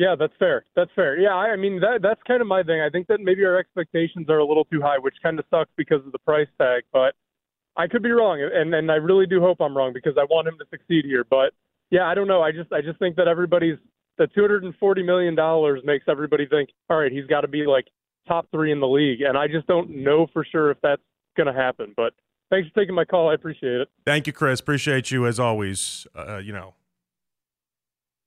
[0.00, 0.64] Yeah, that's fair.
[0.74, 1.18] That's fair.
[1.18, 2.80] Yeah, I, mean that that's kind of my thing.
[2.80, 5.70] I think that maybe our expectations are a little too high, which kind of sucks
[5.76, 6.84] because of the price tag.
[6.90, 7.14] But
[7.76, 10.48] I could be wrong, and and I really do hope I'm wrong because I want
[10.48, 11.22] him to succeed here.
[11.28, 11.52] But
[11.90, 12.40] yeah, I don't know.
[12.40, 13.76] I just I just think that everybody's
[14.16, 17.84] the 240 million dollars makes everybody think, all right, he's got to be like
[18.26, 21.02] top three in the league, and I just don't know for sure if that's
[21.36, 21.92] going to happen.
[21.94, 22.14] But
[22.48, 23.28] thanks for taking my call.
[23.28, 23.88] I appreciate it.
[24.06, 24.60] Thank you, Chris.
[24.60, 26.06] Appreciate you as always.
[26.14, 26.72] Uh, you know,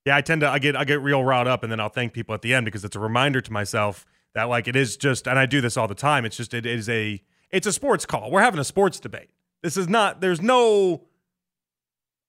[0.04, 2.12] yeah, I tend to I get I get real riled up, and then I'll thank
[2.12, 5.28] people at the end because it's a reminder to myself That like it is just,
[5.28, 6.24] and I do this all the time.
[6.24, 8.30] It's just it is a it's a sports call.
[8.30, 9.30] We're having a sports debate.
[9.62, 10.20] This is not.
[10.20, 11.04] There's no.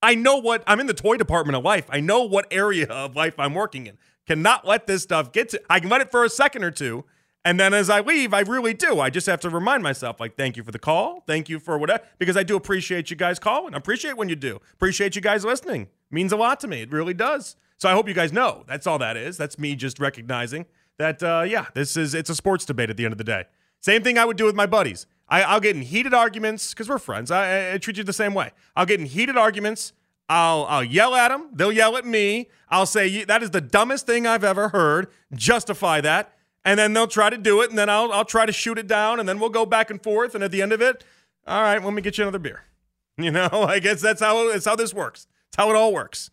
[0.02, 1.86] I know what I'm in the toy department of life.
[1.90, 3.98] I know what area of life I'm working in.
[4.26, 5.60] Cannot let this stuff get to.
[5.68, 7.04] I can let it for a second or two,
[7.44, 9.00] and then as I leave, I really do.
[9.00, 11.76] I just have to remind myself, like, thank you for the call, thank you for
[11.78, 13.74] whatever, because I do appreciate you guys calling.
[13.74, 14.60] I appreciate when you do.
[14.74, 15.82] Appreciate you guys listening.
[15.82, 16.82] It means a lot to me.
[16.82, 17.56] It really does.
[17.78, 18.64] So I hope you guys know.
[18.66, 19.36] That's all that is.
[19.36, 20.66] That's me just recognizing
[20.98, 21.22] that.
[21.22, 23.44] Uh, yeah, this is it's a sports debate at the end of the day.
[23.80, 25.06] Same thing I would do with my buddies.
[25.28, 27.30] I, will get in heated arguments because we're friends.
[27.30, 28.52] I, I, treat you the same way.
[28.74, 29.92] I'll get in heated arguments.
[30.28, 31.50] I'll I'll yell at them.
[31.52, 32.48] They'll yell at me.
[32.68, 35.08] I'll say that is the dumbest thing I've ever heard.
[35.34, 38.52] Justify that, and then they'll try to do it, and then I'll I'll try to
[38.52, 40.34] shoot it down, and then we'll go back and forth.
[40.34, 41.04] And at the end of it,
[41.46, 42.62] all right, let me get you another beer.
[43.18, 45.26] You know, I guess that's how that's how this works.
[45.48, 46.30] It's how it all works.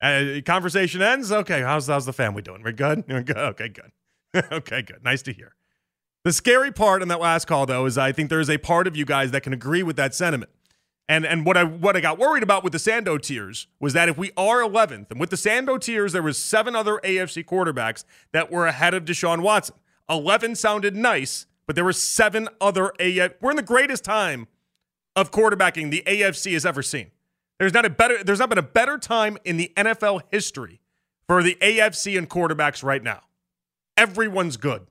[0.00, 1.30] Uh, conversation ends.
[1.30, 2.62] Okay, how's how's the family doing?
[2.62, 3.04] We're good.
[3.08, 3.36] We're good.
[3.36, 3.92] Okay, good.
[4.52, 5.04] okay, good.
[5.04, 5.54] Nice to hear.
[6.24, 8.86] The scary part in that last call, though, is I think there is a part
[8.86, 10.50] of you guys that can agree with that sentiment.
[11.08, 14.08] And and what I what I got worried about with the Sando tiers was that
[14.08, 18.04] if we are 11th, and with the Sando tiers, there was seven other AFC quarterbacks
[18.32, 19.74] that were ahead of Deshaun Watson.
[20.08, 23.32] 11 sounded nice, but there were seven other AF.
[23.40, 24.46] We're in the greatest time
[25.16, 27.10] of quarterbacking the AFC has ever seen.
[27.60, 28.24] There's not a better.
[28.24, 30.80] There's not been a better time in the NFL history
[31.28, 33.20] for the AFC and quarterbacks right now.
[33.98, 34.86] Everyone's good.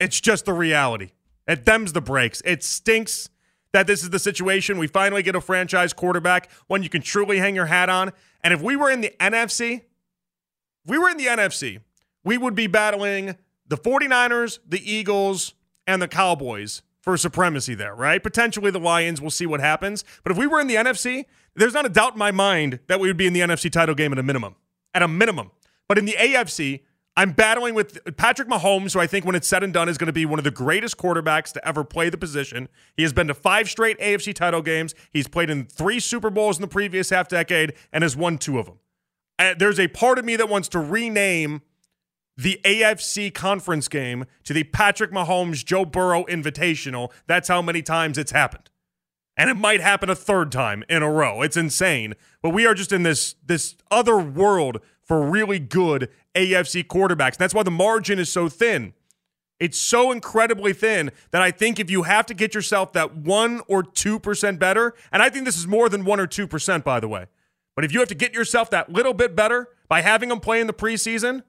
[0.00, 1.10] It's just the reality.
[1.46, 2.40] It them's the breaks.
[2.46, 3.28] It stinks
[3.74, 4.78] that this is the situation.
[4.78, 8.12] We finally get a franchise quarterback, one you can truly hang your hat on.
[8.42, 9.82] And if we were in the NFC,
[10.86, 11.80] we were in the NFC,
[12.24, 13.36] we would be battling
[13.66, 15.52] the 49ers, the Eagles,
[15.86, 18.22] and the Cowboys for supremacy there, right?
[18.22, 20.04] Potentially the Lions, we'll see what happens.
[20.22, 23.00] But if we were in the NFC, there's not a doubt in my mind that
[23.00, 24.56] we would be in the NFC title game at a minimum.
[24.94, 25.50] At a minimum.
[25.88, 26.80] But in the AFC,
[27.16, 30.06] I'm battling with Patrick Mahomes, who I think when it's said and done is going
[30.06, 32.68] to be one of the greatest quarterbacks to ever play the position.
[32.96, 34.94] He has been to five straight AFC title games.
[35.10, 38.60] He's played in three Super Bowls in the previous half decade and has won two
[38.60, 38.78] of them.
[39.36, 41.62] Uh, there's a part of me that wants to rename
[42.38, 47.10] the AFC conference game to the Patrick Mahomes Joe Burrow Invitational.
[47.26, 48.70] That's how many times it's happened.
[49.36, 51.42] And it might happen a third time in a row.
[51.42, 52.14] It's insane.
[52.40, 57.36] But we are just in this this other world for really good AFC quarterbacks.
[57.36, 58.94] That's why the margin is so thin.
[59.58, 63.62] It's so incredibly thin that I think if you have to get yourself that 1
[63.66, 67.08] or 2% better, and I think this is more than 1 or 2%, by the
[67.08, 67.26] way,
[67.74, 70.60] but if you have to get yourself that little bit better by having them play
[70.60, 71.42] in the preseason,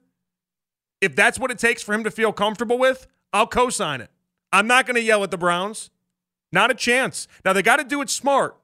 [1.00, 4.10] if that's what it takes for him to feel comfortable with, I'll co sign it.
[4.52, 5.90] I'm not going to yell at the Browns.
[6.52, 7.28] Not a chance.
[7.44, 8.56] Now, they got to do it smart.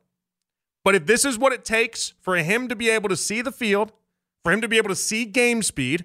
[0.85, 3.53] But if this is what it takes for him to be able to see the
[3.53, 3.93] field,
[4.45, 6.05] for him to be able to see game speed,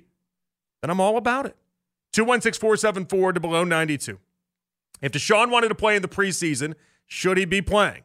[0.82, 1.56] then I'm all about it.
[2.14, 4.20] 216 474 to below 92.
[5.02, 6.74] If Deshaun wanted to play in the preseason,
[7.06, 8.02] should he be playing?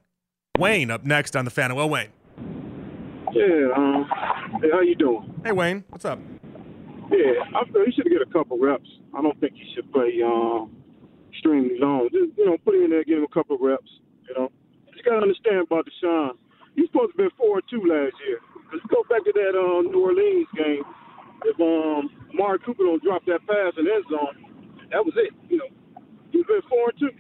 [0.58, 1.74] Wayne up next on the fan.
[1.74, 2.10] Well, Wayne.
[3.32, 4.08] Yeah, um,
[4.62, 5.34] hey, how you doing?
[5.44, 6.18] Hey, Wayne, what's up?
[7.10, 8.88] Yeah, I feel he should get a couple reps.
[9.14, 10.74] I don't think he should play um,
[11.30, 12.08] extremely long.
[12.10, 13.90] Just, you know, put him in there, give him a couple reps.
[14.28, 14.50] You know,
[14.94, 16.34] you got to understand about Deshaun.
[16.74, 18.40] He's supposed to be four two last year.
[18.72, 20.82] Let's go back to that um, New Orleans game.
[21.44, 25.32] If um, Amari Cooper don't drop that pass in end zone, that was it.
[25.48, 25.70] You know,
[26.32, 27.14] he's been four two.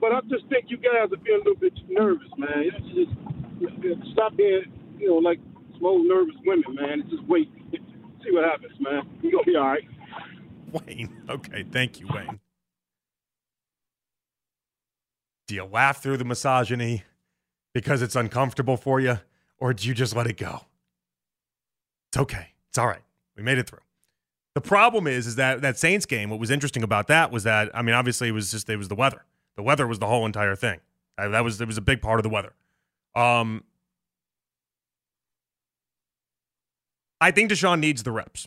[0.00, 2.70] But I just think you guys are being a little bit nervous, man.
[2.70, 5.38] It's just stop being, you know, like
[5.74, 7.00] some old nervous women, man.
[7.02, 7.50] It's just wait,
[8.24, 9.08] see what happens, man.
[9.22, 9.88] You're gonna be all right.
[10.72, 12.40] Wayne, okay, thank you, Wayne.
[15.46, 17.04] Do you laugh through the misogyny
[17.72, 19.18] because it's uncomfortable for you?
[19.58, 20.60] or do you just let it go?
[22.10, 22.48] It's okay.
[22.68, 23.02] It's all right.
[23.36, 23.80] We made it through.
[24.54, 26.30] The problem is, is that that Saints game.
[26.30, 28.88] What was interesting about that was that I mean, obviously, it was just it was
[28.88, 29.24] the weather.
[29.56, 30.80] The weather was the whole entire thing.
[31.16, 32.54] That was it was a big part of the weather.
[33.14, 33.64] Um,
[37.20, 38.46] I think Deshaun needs the reps,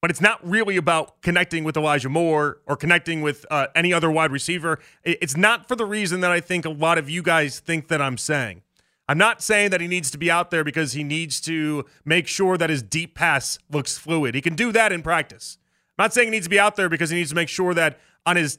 [0.00, 4.10] but it's not really about connecting with Elijah Moore or connecting with uh, any other
[4.10, 4.78] wide receiver.
[5.04, 8.02] It's not for the reason that I think a lot of you guys think that
[8.02, 8.62] I'm saying.
[9.08, 12.26] I'm not saying that he needs to be out there because he needs to make
[12.26, 14.34] sure that his deep pass looks fluid.
[14.34, 15.58] He can do that in practice.
[15.98, 17.74] I'm not saying he needs to be out there because he needs to make sure
[17.74, 18.58] that on his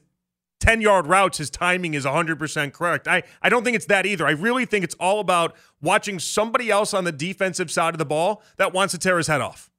[0.64, 3.08] 10 yard routes, his timing is 100% correct.
[3.08, 4.26] I, I don't think it's that either.
[4.26, 8.06] I really think it's all about watching somebody else on the defensive side of the
[8.06, 9.70] ball that wants to tear his head off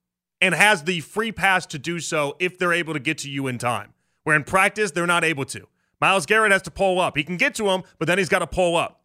[0.41, 3.47] and has the free pass to do so if they're able to get to you
[3.47, 3.95] in time.
[4.25, 5.67] Where in practice, they're not able to.
[6.01, 7.17] Myles Garrett has to pull up.
[7.17, 9.01] He can get to him, but then he's got to pull up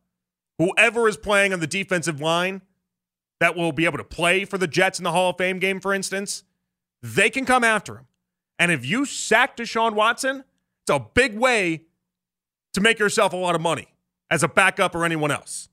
[0.58, 2.62] whoever is playing on the defensive line
[3.40, 5.80] that will be able to play for the Jets in the Hall of Fame game,
[5.80, 6.44] for instance,
[7.02, 8.08] they can come after him.
[8.60, 10.44] And if you sack Deshaun Watson,
[10.90, 11.84] it's a big way
[12.74, 13.88] to make yourself a lot of money
[14.32, 15.70] as a backup or anyone else.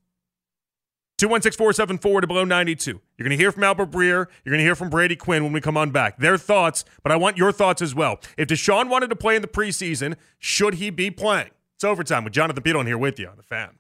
[1.19, 2.91] 216 474 to below 92.
[2.91, 4.27] You're going to hear from Albert Breer.
[4.45, 6.19] You're going to hear from Brady Quinn when we come on back.
[6.19, 8.21] Their thoughts, but I want your thoughts as well.
[8.37, 11.51] If Deshaun wanted to play in the preseason, should he be playing?
[11.77, 13.79] It's overtime with Jonathan Peterlin here with you on the fan.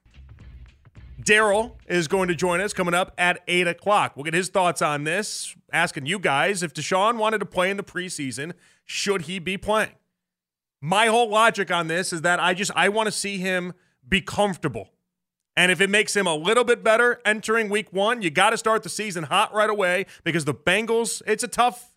[1.21, 4.17] Daryl is going to join us coming up at 8 o'clock.
[4.17, 7.77] We'll get his thoughts on this, asking you guys if Deshaun wanted to play in
[7.77, 8.53] the preseason,
[8.87, 9.91] should he be playing?
[10.81, 13.73] My whole logic on this is that I just I want to see him
[14.09, 14.91] be comfortable
[15.57, 18.59] and if it makes him a little bit better entering week one, you got to
[18.59, 21.95] start the season hot right away because the Bengals, it's a tough,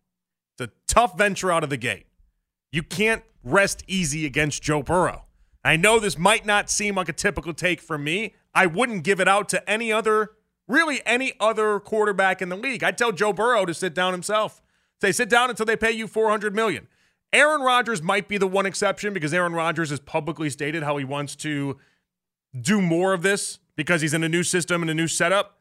[0.58, 2.06] it's a tough venture out of the gate.
[2.72, 5.26] You can't rest easy against Joe Burrow.
[5.64, 8.34] I know this might not seem like a typical take from me.
[8.56, 10.32] I wouldn't give it out to any other,
[10.68, 12.82] really any other quarterback in the league.
[12.82, 14.62] I'd tell Joe Burrow to sit down himself.
[15.02, 16.88] Say, sit down until they pay you 400 million.
[17.32, 21.06] Aaron Rodgers might be the one exception because Aaron Rodgers has publicly stated how he
[21.06, 21.78] wants to
[22.60, 25.60] do more of this because he's in a new system and a new setup.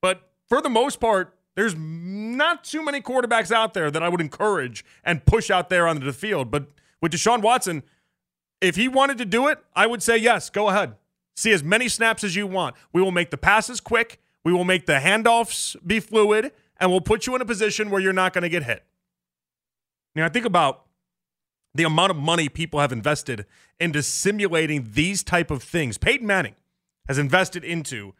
[0.00, 4.20] But for the most part, there's not too many quarterbacks out there that I would
[4.20, 6.52] encourage and push out there onto the field.
[6.52, 6.68] But
[7.02, 7.82] with Deshaun Watson,
[8.60, 10.94] if he wanted to do it, I would say yes, go ahead.
[11.36, 12.76] See as many snaps as you want.
[12.92, 17.00] We will make the passes quick, we will make the handoffs be fluid, and we'll
[17.00, 18.84] put you in a position where you're not going to get hit.
[20.14, 20.84] Now, I think about
[21.74, 23.46] the amount of money people have invested
[23.78, 25.98] into simulating these type of things.
[25.98, 26.56] Peyton Manning
[27.06, 28.14] has invested into,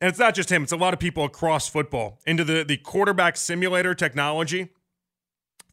[0.00, 2.76] and it's not just him, it's a lot of people across football, into the, the
[2.76, 4.68] quarterback simulator technology.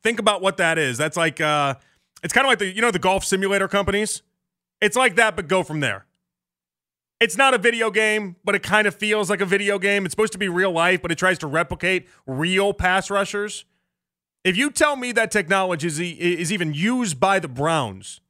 [0.04, 0.98] Think about what that is.
[0.98, 1.76] That's like uh
[2.24, 4.22] it's kind of like the you know the golf simulator companies.
[4.82, 6.06] It's like that, but go from there.
[7.20, 10.06] It's not a video game, but it kind of feels like a video game.
[10.06, 13.66] It's supposed to be real life, but it tries to replicate real pass rushers.
[14.46, 18.22] If you tell me that technology is, is even used by the Browns,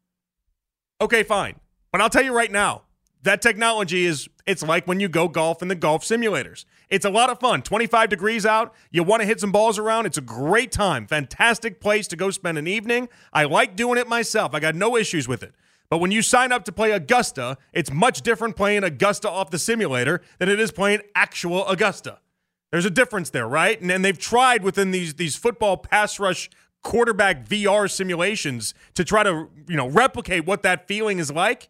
[1.02, 1.60] okay, fine.
[1.92, 2.84] But I'll tell you right now,
[3.24, 6.64] that technology is it's like when you go golf in the golf simulators.
[6.90, 7.64] It's a lot of fun.
[7.64, 11.06] 25 degrees out, you want to hit some balls around, it's a great time.
[11.06, 13.10] Fantastic place to go spend an evening.
[13.34, 14.56] I like doing it myself.
[14.56, 15.54] I got no issues with it.
[15.90, 19.60] But when you sign up to play Augusta, it's much different playing Augusta off the
[19.60, 22.20] simulator than it is playing actual Augusta.
[22.72, 23.80] There's a difference there, right?
[23.80, 26.50] And, and they've tried within these these football pass rush
[26.84, 31.70] quarterback VR simulations to try to, you know, replicate what that feeling is like.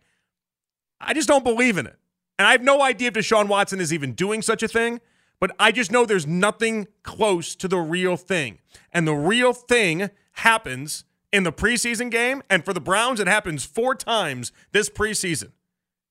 [1.00, 1.98] I just don't believe in it.
[2.38, 5.00] And I have no idea if Deshaun Watson is even doing such a thing,
[5.40, 8.60] but I just know there's nothing close to the real thing.
[8.92, 12.42] And the real thing happens in the preseason game.
[12.50, 15.52] And for the Browns, it happens four times this preseason.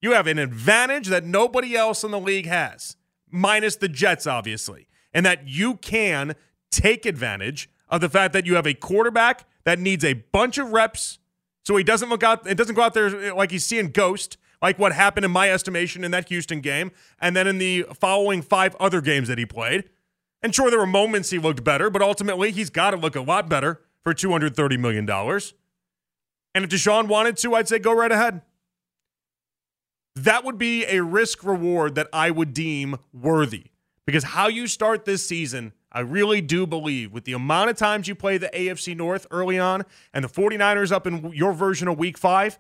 [0.01, 2.97] You have an advantage that nobody else in the league has
[3.35, 6.35] minus the Jets, obviously, and that you can
[6.71, 10.73] take advantage of the fact that you have a quarterback that needs a bunch of
[10.73, 11.19] reps
[11.65, 14.37] so he doesn't look out it doesn't go out there uh, like he's seeing ghost
[14.61, 18.41] like what happened in my estimation in that Houston game and then in the following
[18.41, 19.91] five other games that he played.
[20.43, 23.21] And sure there were moments he looked better, but ultimately he's got to look a
[23.21, 25.53] lot better for 230 million dollars.
[26.55, 28.41] And if Deshaun wanted to, I'd say go right ahead
[30.17, 33.67] that would be a risk reward that I would deem worthy.
[34.07, 38.07] Because how you start this season, I really do believe with the amount of times
[38.07, 41.99] you play the AFC North early on and the 49ers up in your version of
[41.99, 42.59] week five,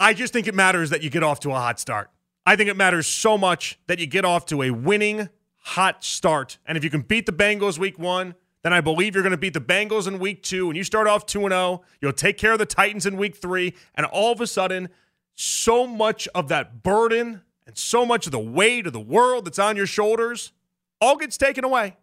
[0.00, 2.10] I just think it matters that you get off to a hot start.
[2.46, 6.58] I think it matters so much that you get off to a winning, hot start.
[6.64, 9.36] And if you can beat the Bengals week one, then I believe you're going to
[9.36, 10.68] beat the Bengals in week two.
[10.68, 13.74] And you start off 2 0, you'll take care of the Titans in week three.
[13.94, 14.88] And all of a sudden,
[15.40, 19.58] so much of that burden and so much of the weight of the world that's
[19.58, 20.50] on your shoulders
[21.00, 21.96] all gets taken away.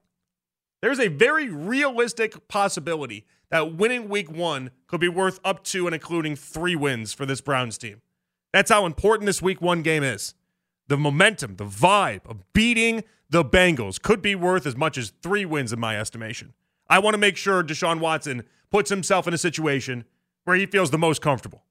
[0.81, 5.93] There's a very realistic possibility that winning week one could be worth up to and
[5.93, 8.01] including three wins for this Browns team.
[8.53, 10.33] That's how important this week one game is.
[10.87, 15.43] The momentum, the vibe of beating the Bengals could be worth as much as three
[15.43, 16.53] wins in my estimation.
[16.87, 20.05] I want to make sure Deshaun Watson puts himself in a situation
[20.45, 21.63] where he feels the most comfortable.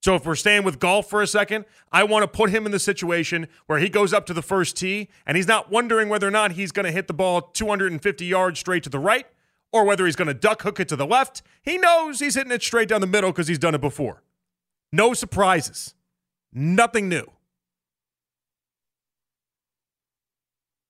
[0.00, 2.72] So if we're staying with golf for a second, I want to put him in
[2.72, 6.26] the situation where he goes up to the first tee and he's not wondering whether
[6.26, 9.26] or not he's going to hit the ball 250 yards straight to the right
[9.72, 11.42] or whether he's going to duck hook it to the left.
[11.62, 14.22] He knows he's hitting it straight down the middle because he's done it before.
[14.92, 15.94] No surprises.
[16.52, 17.26] Nothing new.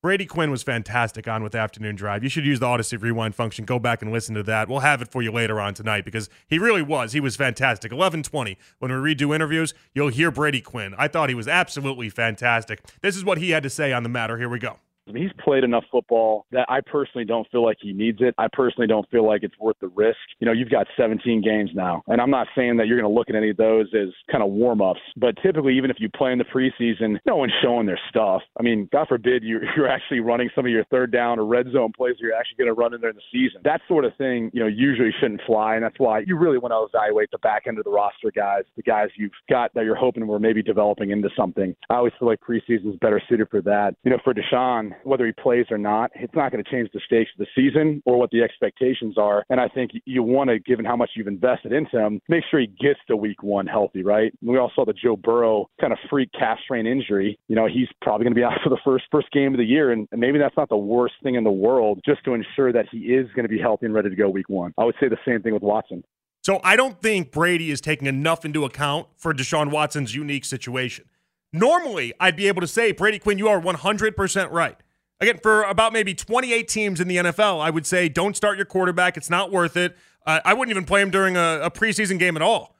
[0.01, 2.23] Brady Quinn was fantastic on with Afternoon Drive.
[2.23, 3.65] You should use the Audacy Rewind function.
[3.65, 4.69] Go back and listen to that.
[4.69, 7.11] We'll have it for you later on tonight because he really was.
[7.11, 7.91] He was fantastic.
[7.91, 8.57] 1120.
[8.77, 10.95] When we redo interviews, you'll hear Brady Quinn.
[10.97, 12.81] I thought he was absolutely fantastic.
[13.01, 14.37] This is what he had to say on the matter.
[14.37, 14.77] Here we go.
[15.09, 18.35] I mean, he's played enough football that I personally don't feel like he needs it.
[18.37, 20.17] I personally don't feel like it's worth the risk.
[20.39, 23.17] You know, you've got 17 games now, and I'm not saying that you're going to
[23.17, 26.09] look at any of those as kind of warm ups, but typically, even if you
[26.09, 28.41] play in the preseason, no one's showing their stuff.
[28.59, 31.67] I mean, God forbid you're, you're actually running some of your third down or red
[31.71, 33.61] zone plays you're actually going to run in there in the season.
[33.63, 36.71] That sort of thing, you know, usually shouldn't fly, and that's why you really want
[36.73, 39.95] to evaluate the back end of the roster guys, the guys you've got that you're
[39.95, 41.75] hoping were maybe developing into something.
[41.89, 43.95] I always feel like preseason is better suited for that.
[44.03, 47.01] You know, for Deshaun, whether he plays or not, it's not going to change the
[47.05, 49.43] stakes of the season or what the expectations are.
[49.49, 52.59] And I think you want to, given how much you've invested into him, make sure
[52.59, 54.33] he gets to week one healthy, right?
[54.41, 57.37] We all saw the Joe Burrow kind of freak calf strain injury.
[57.47, 59.65] You know, he's probably going to be out for the first first game of the
[59.65, 62.85] year, and, maybe that's not the worst thing in the world, just to ensure that
[62.91, 64.73] he is going to be healthy and ready to go week one.
[64.77, 66.03] I would say the same thing with Watson.
[66.43, 71.05] So I don't think Brady is taking enough into account for Deshaun Watson's unique situation.
[71.51, 74.75] Normally, I'd be able to say, Brady Quinn, you are 100% right.
[75.21, 78.65] Again, for about maybe 28 teams in the NFL, I would say don't start your
[78.65, 79.17] quarterback.
[79.17, 79.97] It's not worth it.
[80.25, 82.75] Uh, I wouldn't even play him during a, a preseason game at all.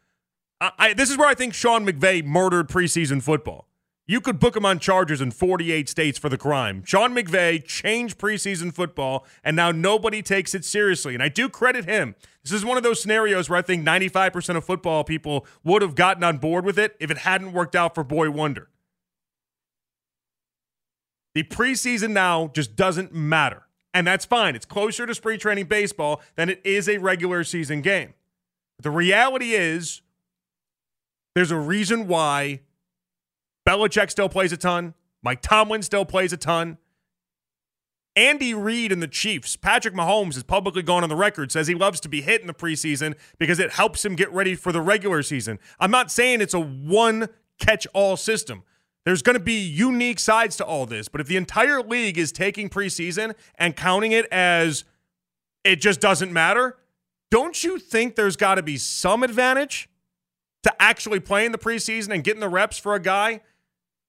[0.62, 3.68] I, I, this is where I think Sean McVay murdered preseason football.
[4.08, 6.84] You could book him on charges in 48 states for the crime.
[6.84, 11.14] Sean McVay changed preseason football, and now nobody takes it seriously.
[11.14, 12.16] And I do credit him.
[12.44, 15.94] This is one of those scenarios where I think 95% of football people would have
[15.94, 18.70] gotten on board with it if it hadn't worked out for Boy Wonder.
[21.36, 23.64] The preseason now just doesn't matter.
[23.94, 24.56] And that's fine.
[24.56, 28.14] It's closer to spring training baseball than it is a regular season game.
[28.78, 30.02] But the reality is,
[31.36, 32.62] there's a reason why
[33.68, 34.94] Belichick still plays a ton.
[35.22, 36.78] Mike Tomlin still plays a ton.
[38.16, 41.76] Andy Reid and the Chiefs, Patrick Mahomes has publicly gone on the record, says he
[41.76, 44.82] loves to be hit in the preseason because it helps him get ready for the
[44.82, 45.60] regular season.
[45.80, 48.64] I'm not saying it's a one catch all system.
[49.10, 52.32] There's going to be unique sides to all this, but if the entire league is
[52.32, 54.84] taking preseason and counting it as
[55.64, 56.78] it just doesn't matter,
[57.32, 59.90] don't you think there's got to be some advantage
[60.62, 63.42] to actually playing the preseason and getting the reps for a guy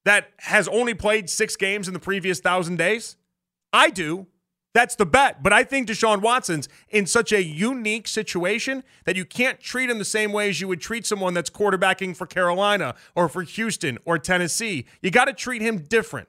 [0.05, 3.17] that has only played six games in the previous thousand days?
[3.73, 4.27] I do.
[4.73, 5.43] That's the bet.
[5.43, 9.99] But I think Deshaun Watson's in such a unique situation that you can't treat him
[9.99, 13.99] the same way as you would treat someone that's quarterbacking for Carolina or for Houston
[14.05, 14.87] or Tennessee.
[15.03, 16.29] You got to treat him different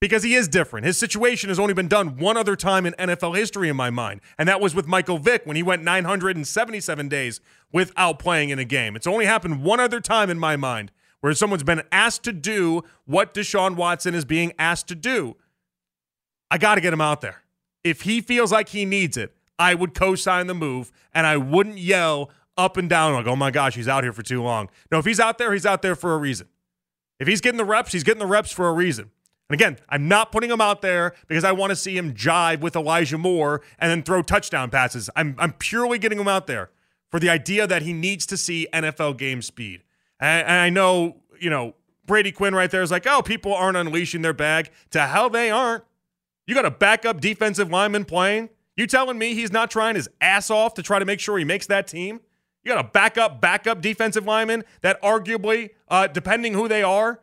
[0.00, 0.86] because he is different.
[0.86, 4.20] His situation has only been done one other time in NFL history, in my mind,
[4.38, 7.40] and that was with Michael Vick when he went 977 days
[7.72, 8.96] without playing in a game.
[8.96, 12.82] It's only happened one other time in my mind where someone's been asked to do
[13.04, 15.36] what Deshaun Watson is being asked to do.
[16.50, 17.42] I got to get him out there.
[17.84, 21.36] If he feels like he needs it, I would co sign the move and I
[21.36, 24.68] wouldn't yell up and down like, oh my gosh, he's out here for too long.
[24.90, 26.48] No, if he's out there, he's out there for a reason.
[27.18, 29.10] If he's getting the reps, he's getting the reps for a reason.
[29.48, 32.60] And again, I'm not putting him out there because I want to see him jive
[32.60, 35.08] with Elijah Moore and then throw touchdown passes.
[35.16, 36.70] I'm, I'm purely getting him out there
[37.10, 39.82] for the idea that he needs to see NFL game speed.
[40.20, 41.74] And, and I know, you know,
[42.04, 44.70] Brady Quinn right there is like, oh, people aren't unleashing their bag.
[44.90, 45.84] To hell they aren't.
[46.48, 48.48] You got a backup defensive lineman playing.
[48.74, 51.44] You telling me he's not trying his ass off to try to make sure he
[51.44, 52.20] makes that team?
[52.64, 57.20] You got a backup, backup defensive lineman that arguably, uh, depending who they are,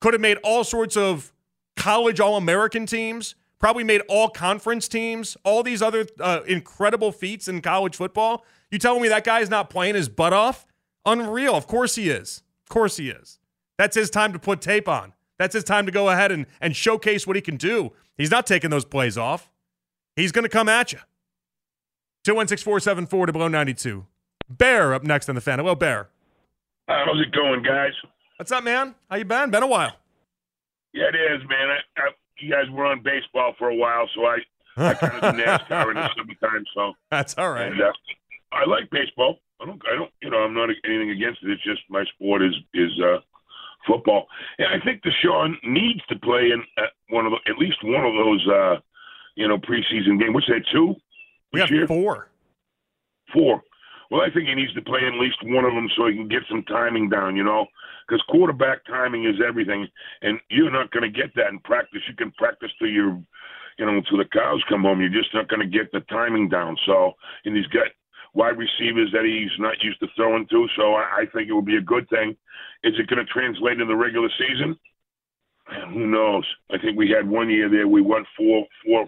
[0.00, 1.34] could have made all sorts of
[1.76, 7.48] college All American teams, probably made all conference teams, all these other uh, incredible feats
[7.48, 8.42] in college football.
[8.70, 10.64] You telling me that guy's not playing his butt off?
[11.04, 11.54] Unreal.
[11.54, 12.42] Of course he is.
[12.62, 13.38] Of course he is.
[13.76, 15.12] That's his time to put tape on.
[15.38, 17.92] That's his time to go ahead and, and showcase what he can do.
[18.16, 19.50] He's not taking those plays off.
[20.16, 20.98] He's going to come at you.
[22.24, 24.06] 216 474 to below 92.
[24.48, 25.58] Bear up next on the fan.
[25.58, 26.08] Hello, Bear.
[26.88, 27.92] How's it going, guys?
[28.36, 28.94] What's up, man?
[29.08, 29.50] How you been?
[29.50, 29.96] Been a while.
[30.92, 31.70] Yeah, it is, man.
[31.70, 34.38] I, I, you guys were on baseball for a while, so I,
[34.76, 36.64] I kind of do NASCAR in the summertime.
[36.74, 37.72] So that's all right.
[37.72, 37.92] And, uh,
[38.52, 39.38] I like baseball.
[39.60, 41.50] I don't, I don't, you know, I'm not anything against it.
[41.50, 43.18] It's just my sport is is uh,
[43.86, 44.26] football.
[44.58, 48.04] And I think Deshaun needs to play in uh, one of the, at least one
[48.04, 48.80] of those, uh,
[49.34, 50.34] you know, preseason games.
[50.34, 50.94] Which they two?
[51.52, 51.86] We got year?
[51.86, 52.28] four.
[53.32, 53.62] Four.
[54.10, 56.28] Well, I think he needs to play at least one of them so he can
[56.28, 57.36] get some timing down.
[57.36, 57.66] You know,
[58.06, 59.88] because quarterback timing is everything,
[60.20, 62.02] and you're not going to get that in practice.
[62.08, 63.18] You can practice till you're,
[63.78, 65.00] you know, till the cows come home.
[65.00, 66.76] You're just not going to get the timing down.
[66.84, 67.12] So,
[67.44, 67.86] and he's got
[68.34, 70.66] wide receivers that he's not used to throwing to.
[70.76, 72.36] So I, I think it would be a good thing.
[72.84, 74.76] Is it going to translate in the regular season?
[75.92, 76.44] Who knows?
[76.70, 79.06] I think we had one year there we won four four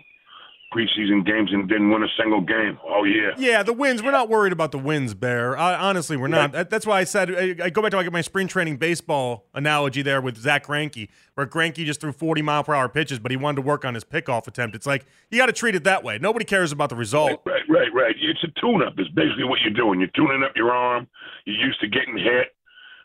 [0.74, 3.32] preseason games and didn't win a single game all year.
[3.38, 4.02] Yeah, the wins.
[4.02, 5.56] We're not worried about the wins, Bear.
[5.56, 6.52] Uh, honestly, we're not.
[6.52, 9.46] That, that's why I said I, I go back to like my spring training baseball
[9.54, 13.30] analogy there with Zack Greinke, where Greinke just threw 40 mile per hour pitches, but
[13.30, 14.74] he wanted to work on his pickoff attempt.
[14.74, 16.18] It's like you got to treat it that way.
[16.18, 17.40] Nobody cares about the result.
[17.44, 18.14] Right, right, right, right.
[18.18, 18.94] It's a tune-up.
[18.98, 20.00] It's basically what you're doing.
[20.00, 21.08] You're tuning up your arm.
[21.44, 22.54] You're used to getting hit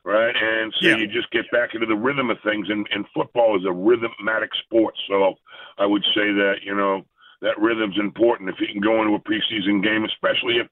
[0.05, 0.35] right?
[0.35, 0.97] And so Yeah.
[0.97, 2.69] you just get back into the rhythm of things.
[2.69, 4.95] And, and football is a rhythmatic sport.
[5.07, 5.35] So
[5.77, 7.05] I would say that, you know,
[7.41, 10.67] that rhythm's important if he can go into a preseason game, especially if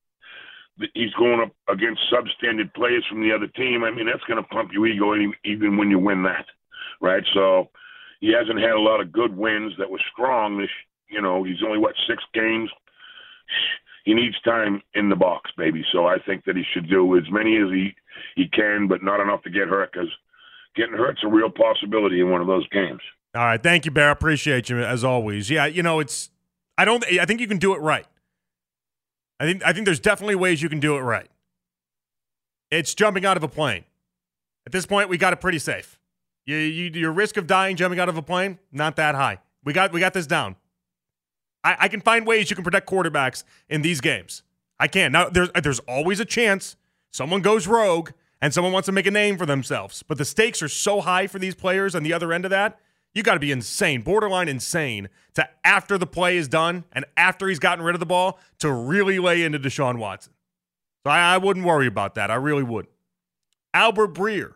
[0.93, 3.83] he's going up against substandard players from the other team.
[3.83, 6.45] I mean, that's going to pump your ego even when you win that,
[7.01, 7.23] right?
[7.33, 7.69] So
[8.19, 10.69] he hasn't had a lot of good wins that were strong this,
[11.09, 12.69] you know, he's only, what, six games?
[14.07, 15.83] He needs time in the box, baby.
[15.91, 17.93] So I think that he should do as many as he
[18.37, 20.07] he can, but not enough to get hurt because
[20.77, 23.01] getting hurt's a real possibility in one of those games.
[23.35, 24.09] All right, thank you, Bear.
[24.11, 25.49] Appreciate you as always.
[25.49, 26.29] Yeah, you know it's.
[26.77, 27.03] I don't.
[27.19, 28.07] I think you can do it right.
[29.41, 29.65] I think.
[29.65, 31.27] I think there's definitely ways you can do it right.
[32.71, 33.83] It's jumping out of a plane.
[34.65, 35.99] At this point, we got it pretty safe.
[36.45, 39.39] You, you, your risk of dying jumping out of a plane not that high.
[39.65, 40.55] We got we got this down.
[41.67, 44.41] I, I can find ways you can protect quarterbacks in these games.
[44.79, 45.11] I can.
[45.11, 46.77] Now there's there's always a chance
[47.11, 48.11] someone goes rogue
[48.41, 50.01] and someone wants to make a name for themselves.
[50.01, 52.79] But the stakes are so high for these players on the other end of that.
[53.13, 57.47] You got to be insane, borderline insane, to after the play is done and after
[57.47, 60.33] he's gotten rid of the ball to really lay into Deshaun Watson.
[61.05, 62.31] So I, I wouldn't worry about that.
[62.31, 62.93] I really wouldn't.
[63.73, 64.53] Albert Breer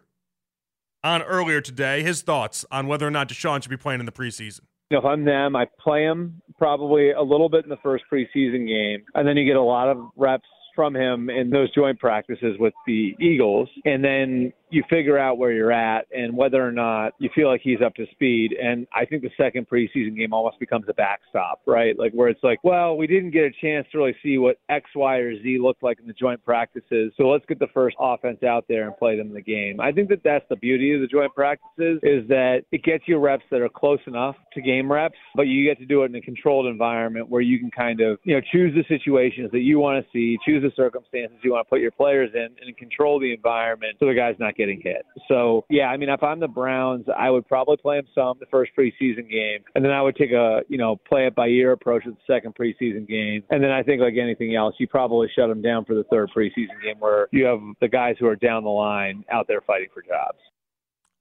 [1.03, 4.11] on earlier today, his thoughts on whether or not Deshaun should be playing in the
[4.11, 4.61] preseason.
[4.91, 9.03] If I'm them, I play him probably a little bit in the first preseason game,
[9.15, 10.45] and then you get a lot of reps
[10.75, 15.51] from him in those joint practices with the Eagles, and then you figure out where
[15.51, 18.53] you're at and whether or not you feel like he's up to speed.
[18.53, 21.97] And I think the second preseason game almost becomes a backstop, right?
[21.97, 24.89] Like where it's like, well, we didn't get a chance to really see what X,
[24.95, 28.43] Y, or Z looked like in the joint practices, so let's get the first offense
[28.43, 29.79] out there and play them in the game.
[29.79, 33.17] I think that that's the beauty of the joint practices is that it gets you
[33.17, 36.15] reps that are close enough to game reps, but you get to do it in
[36.15, 39.79] a controlled environment where you can kind of, you know, choose the situations that you
[39.79, 43.19] want to see, choose the circumstances you want to put your players in, and control
[43.19, 45.05] the environment so the guy's not getting hit.
[45.27, 48.45] So, yeah, I mean, if I'm the Browns, I would probably play him some the
[48.51, 51.71] first preseason game, and then I would take a, you know, play it by ear
[51.71, 53.43] approach with the second preseason game.
[53.49, 56.29] And then I think, like anything else, you probably shut him down for the third
[56.35, 59.89] preseason game where you have the guys who are down the line out there fighting
[59.93, 60.37] for jobs.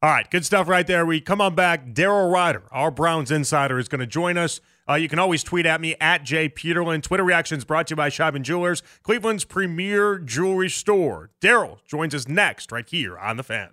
[0.03, 1.05] All right, good stuff right there.
[1.05, 1.88] We come on back.
[1.88, 4.61] Daryl Ruiter, our Browns insider, is going to join us.
[4.91, 7.01] Uh, you can always tweet at me at Jay Peterlin.
[7.01, 11.30] Twitter reactions brought to you by Shop and Jewelers, Cleveland's premier jewelry store.
[11.41, 13.70] Daryl joins us next, right here on the Fan.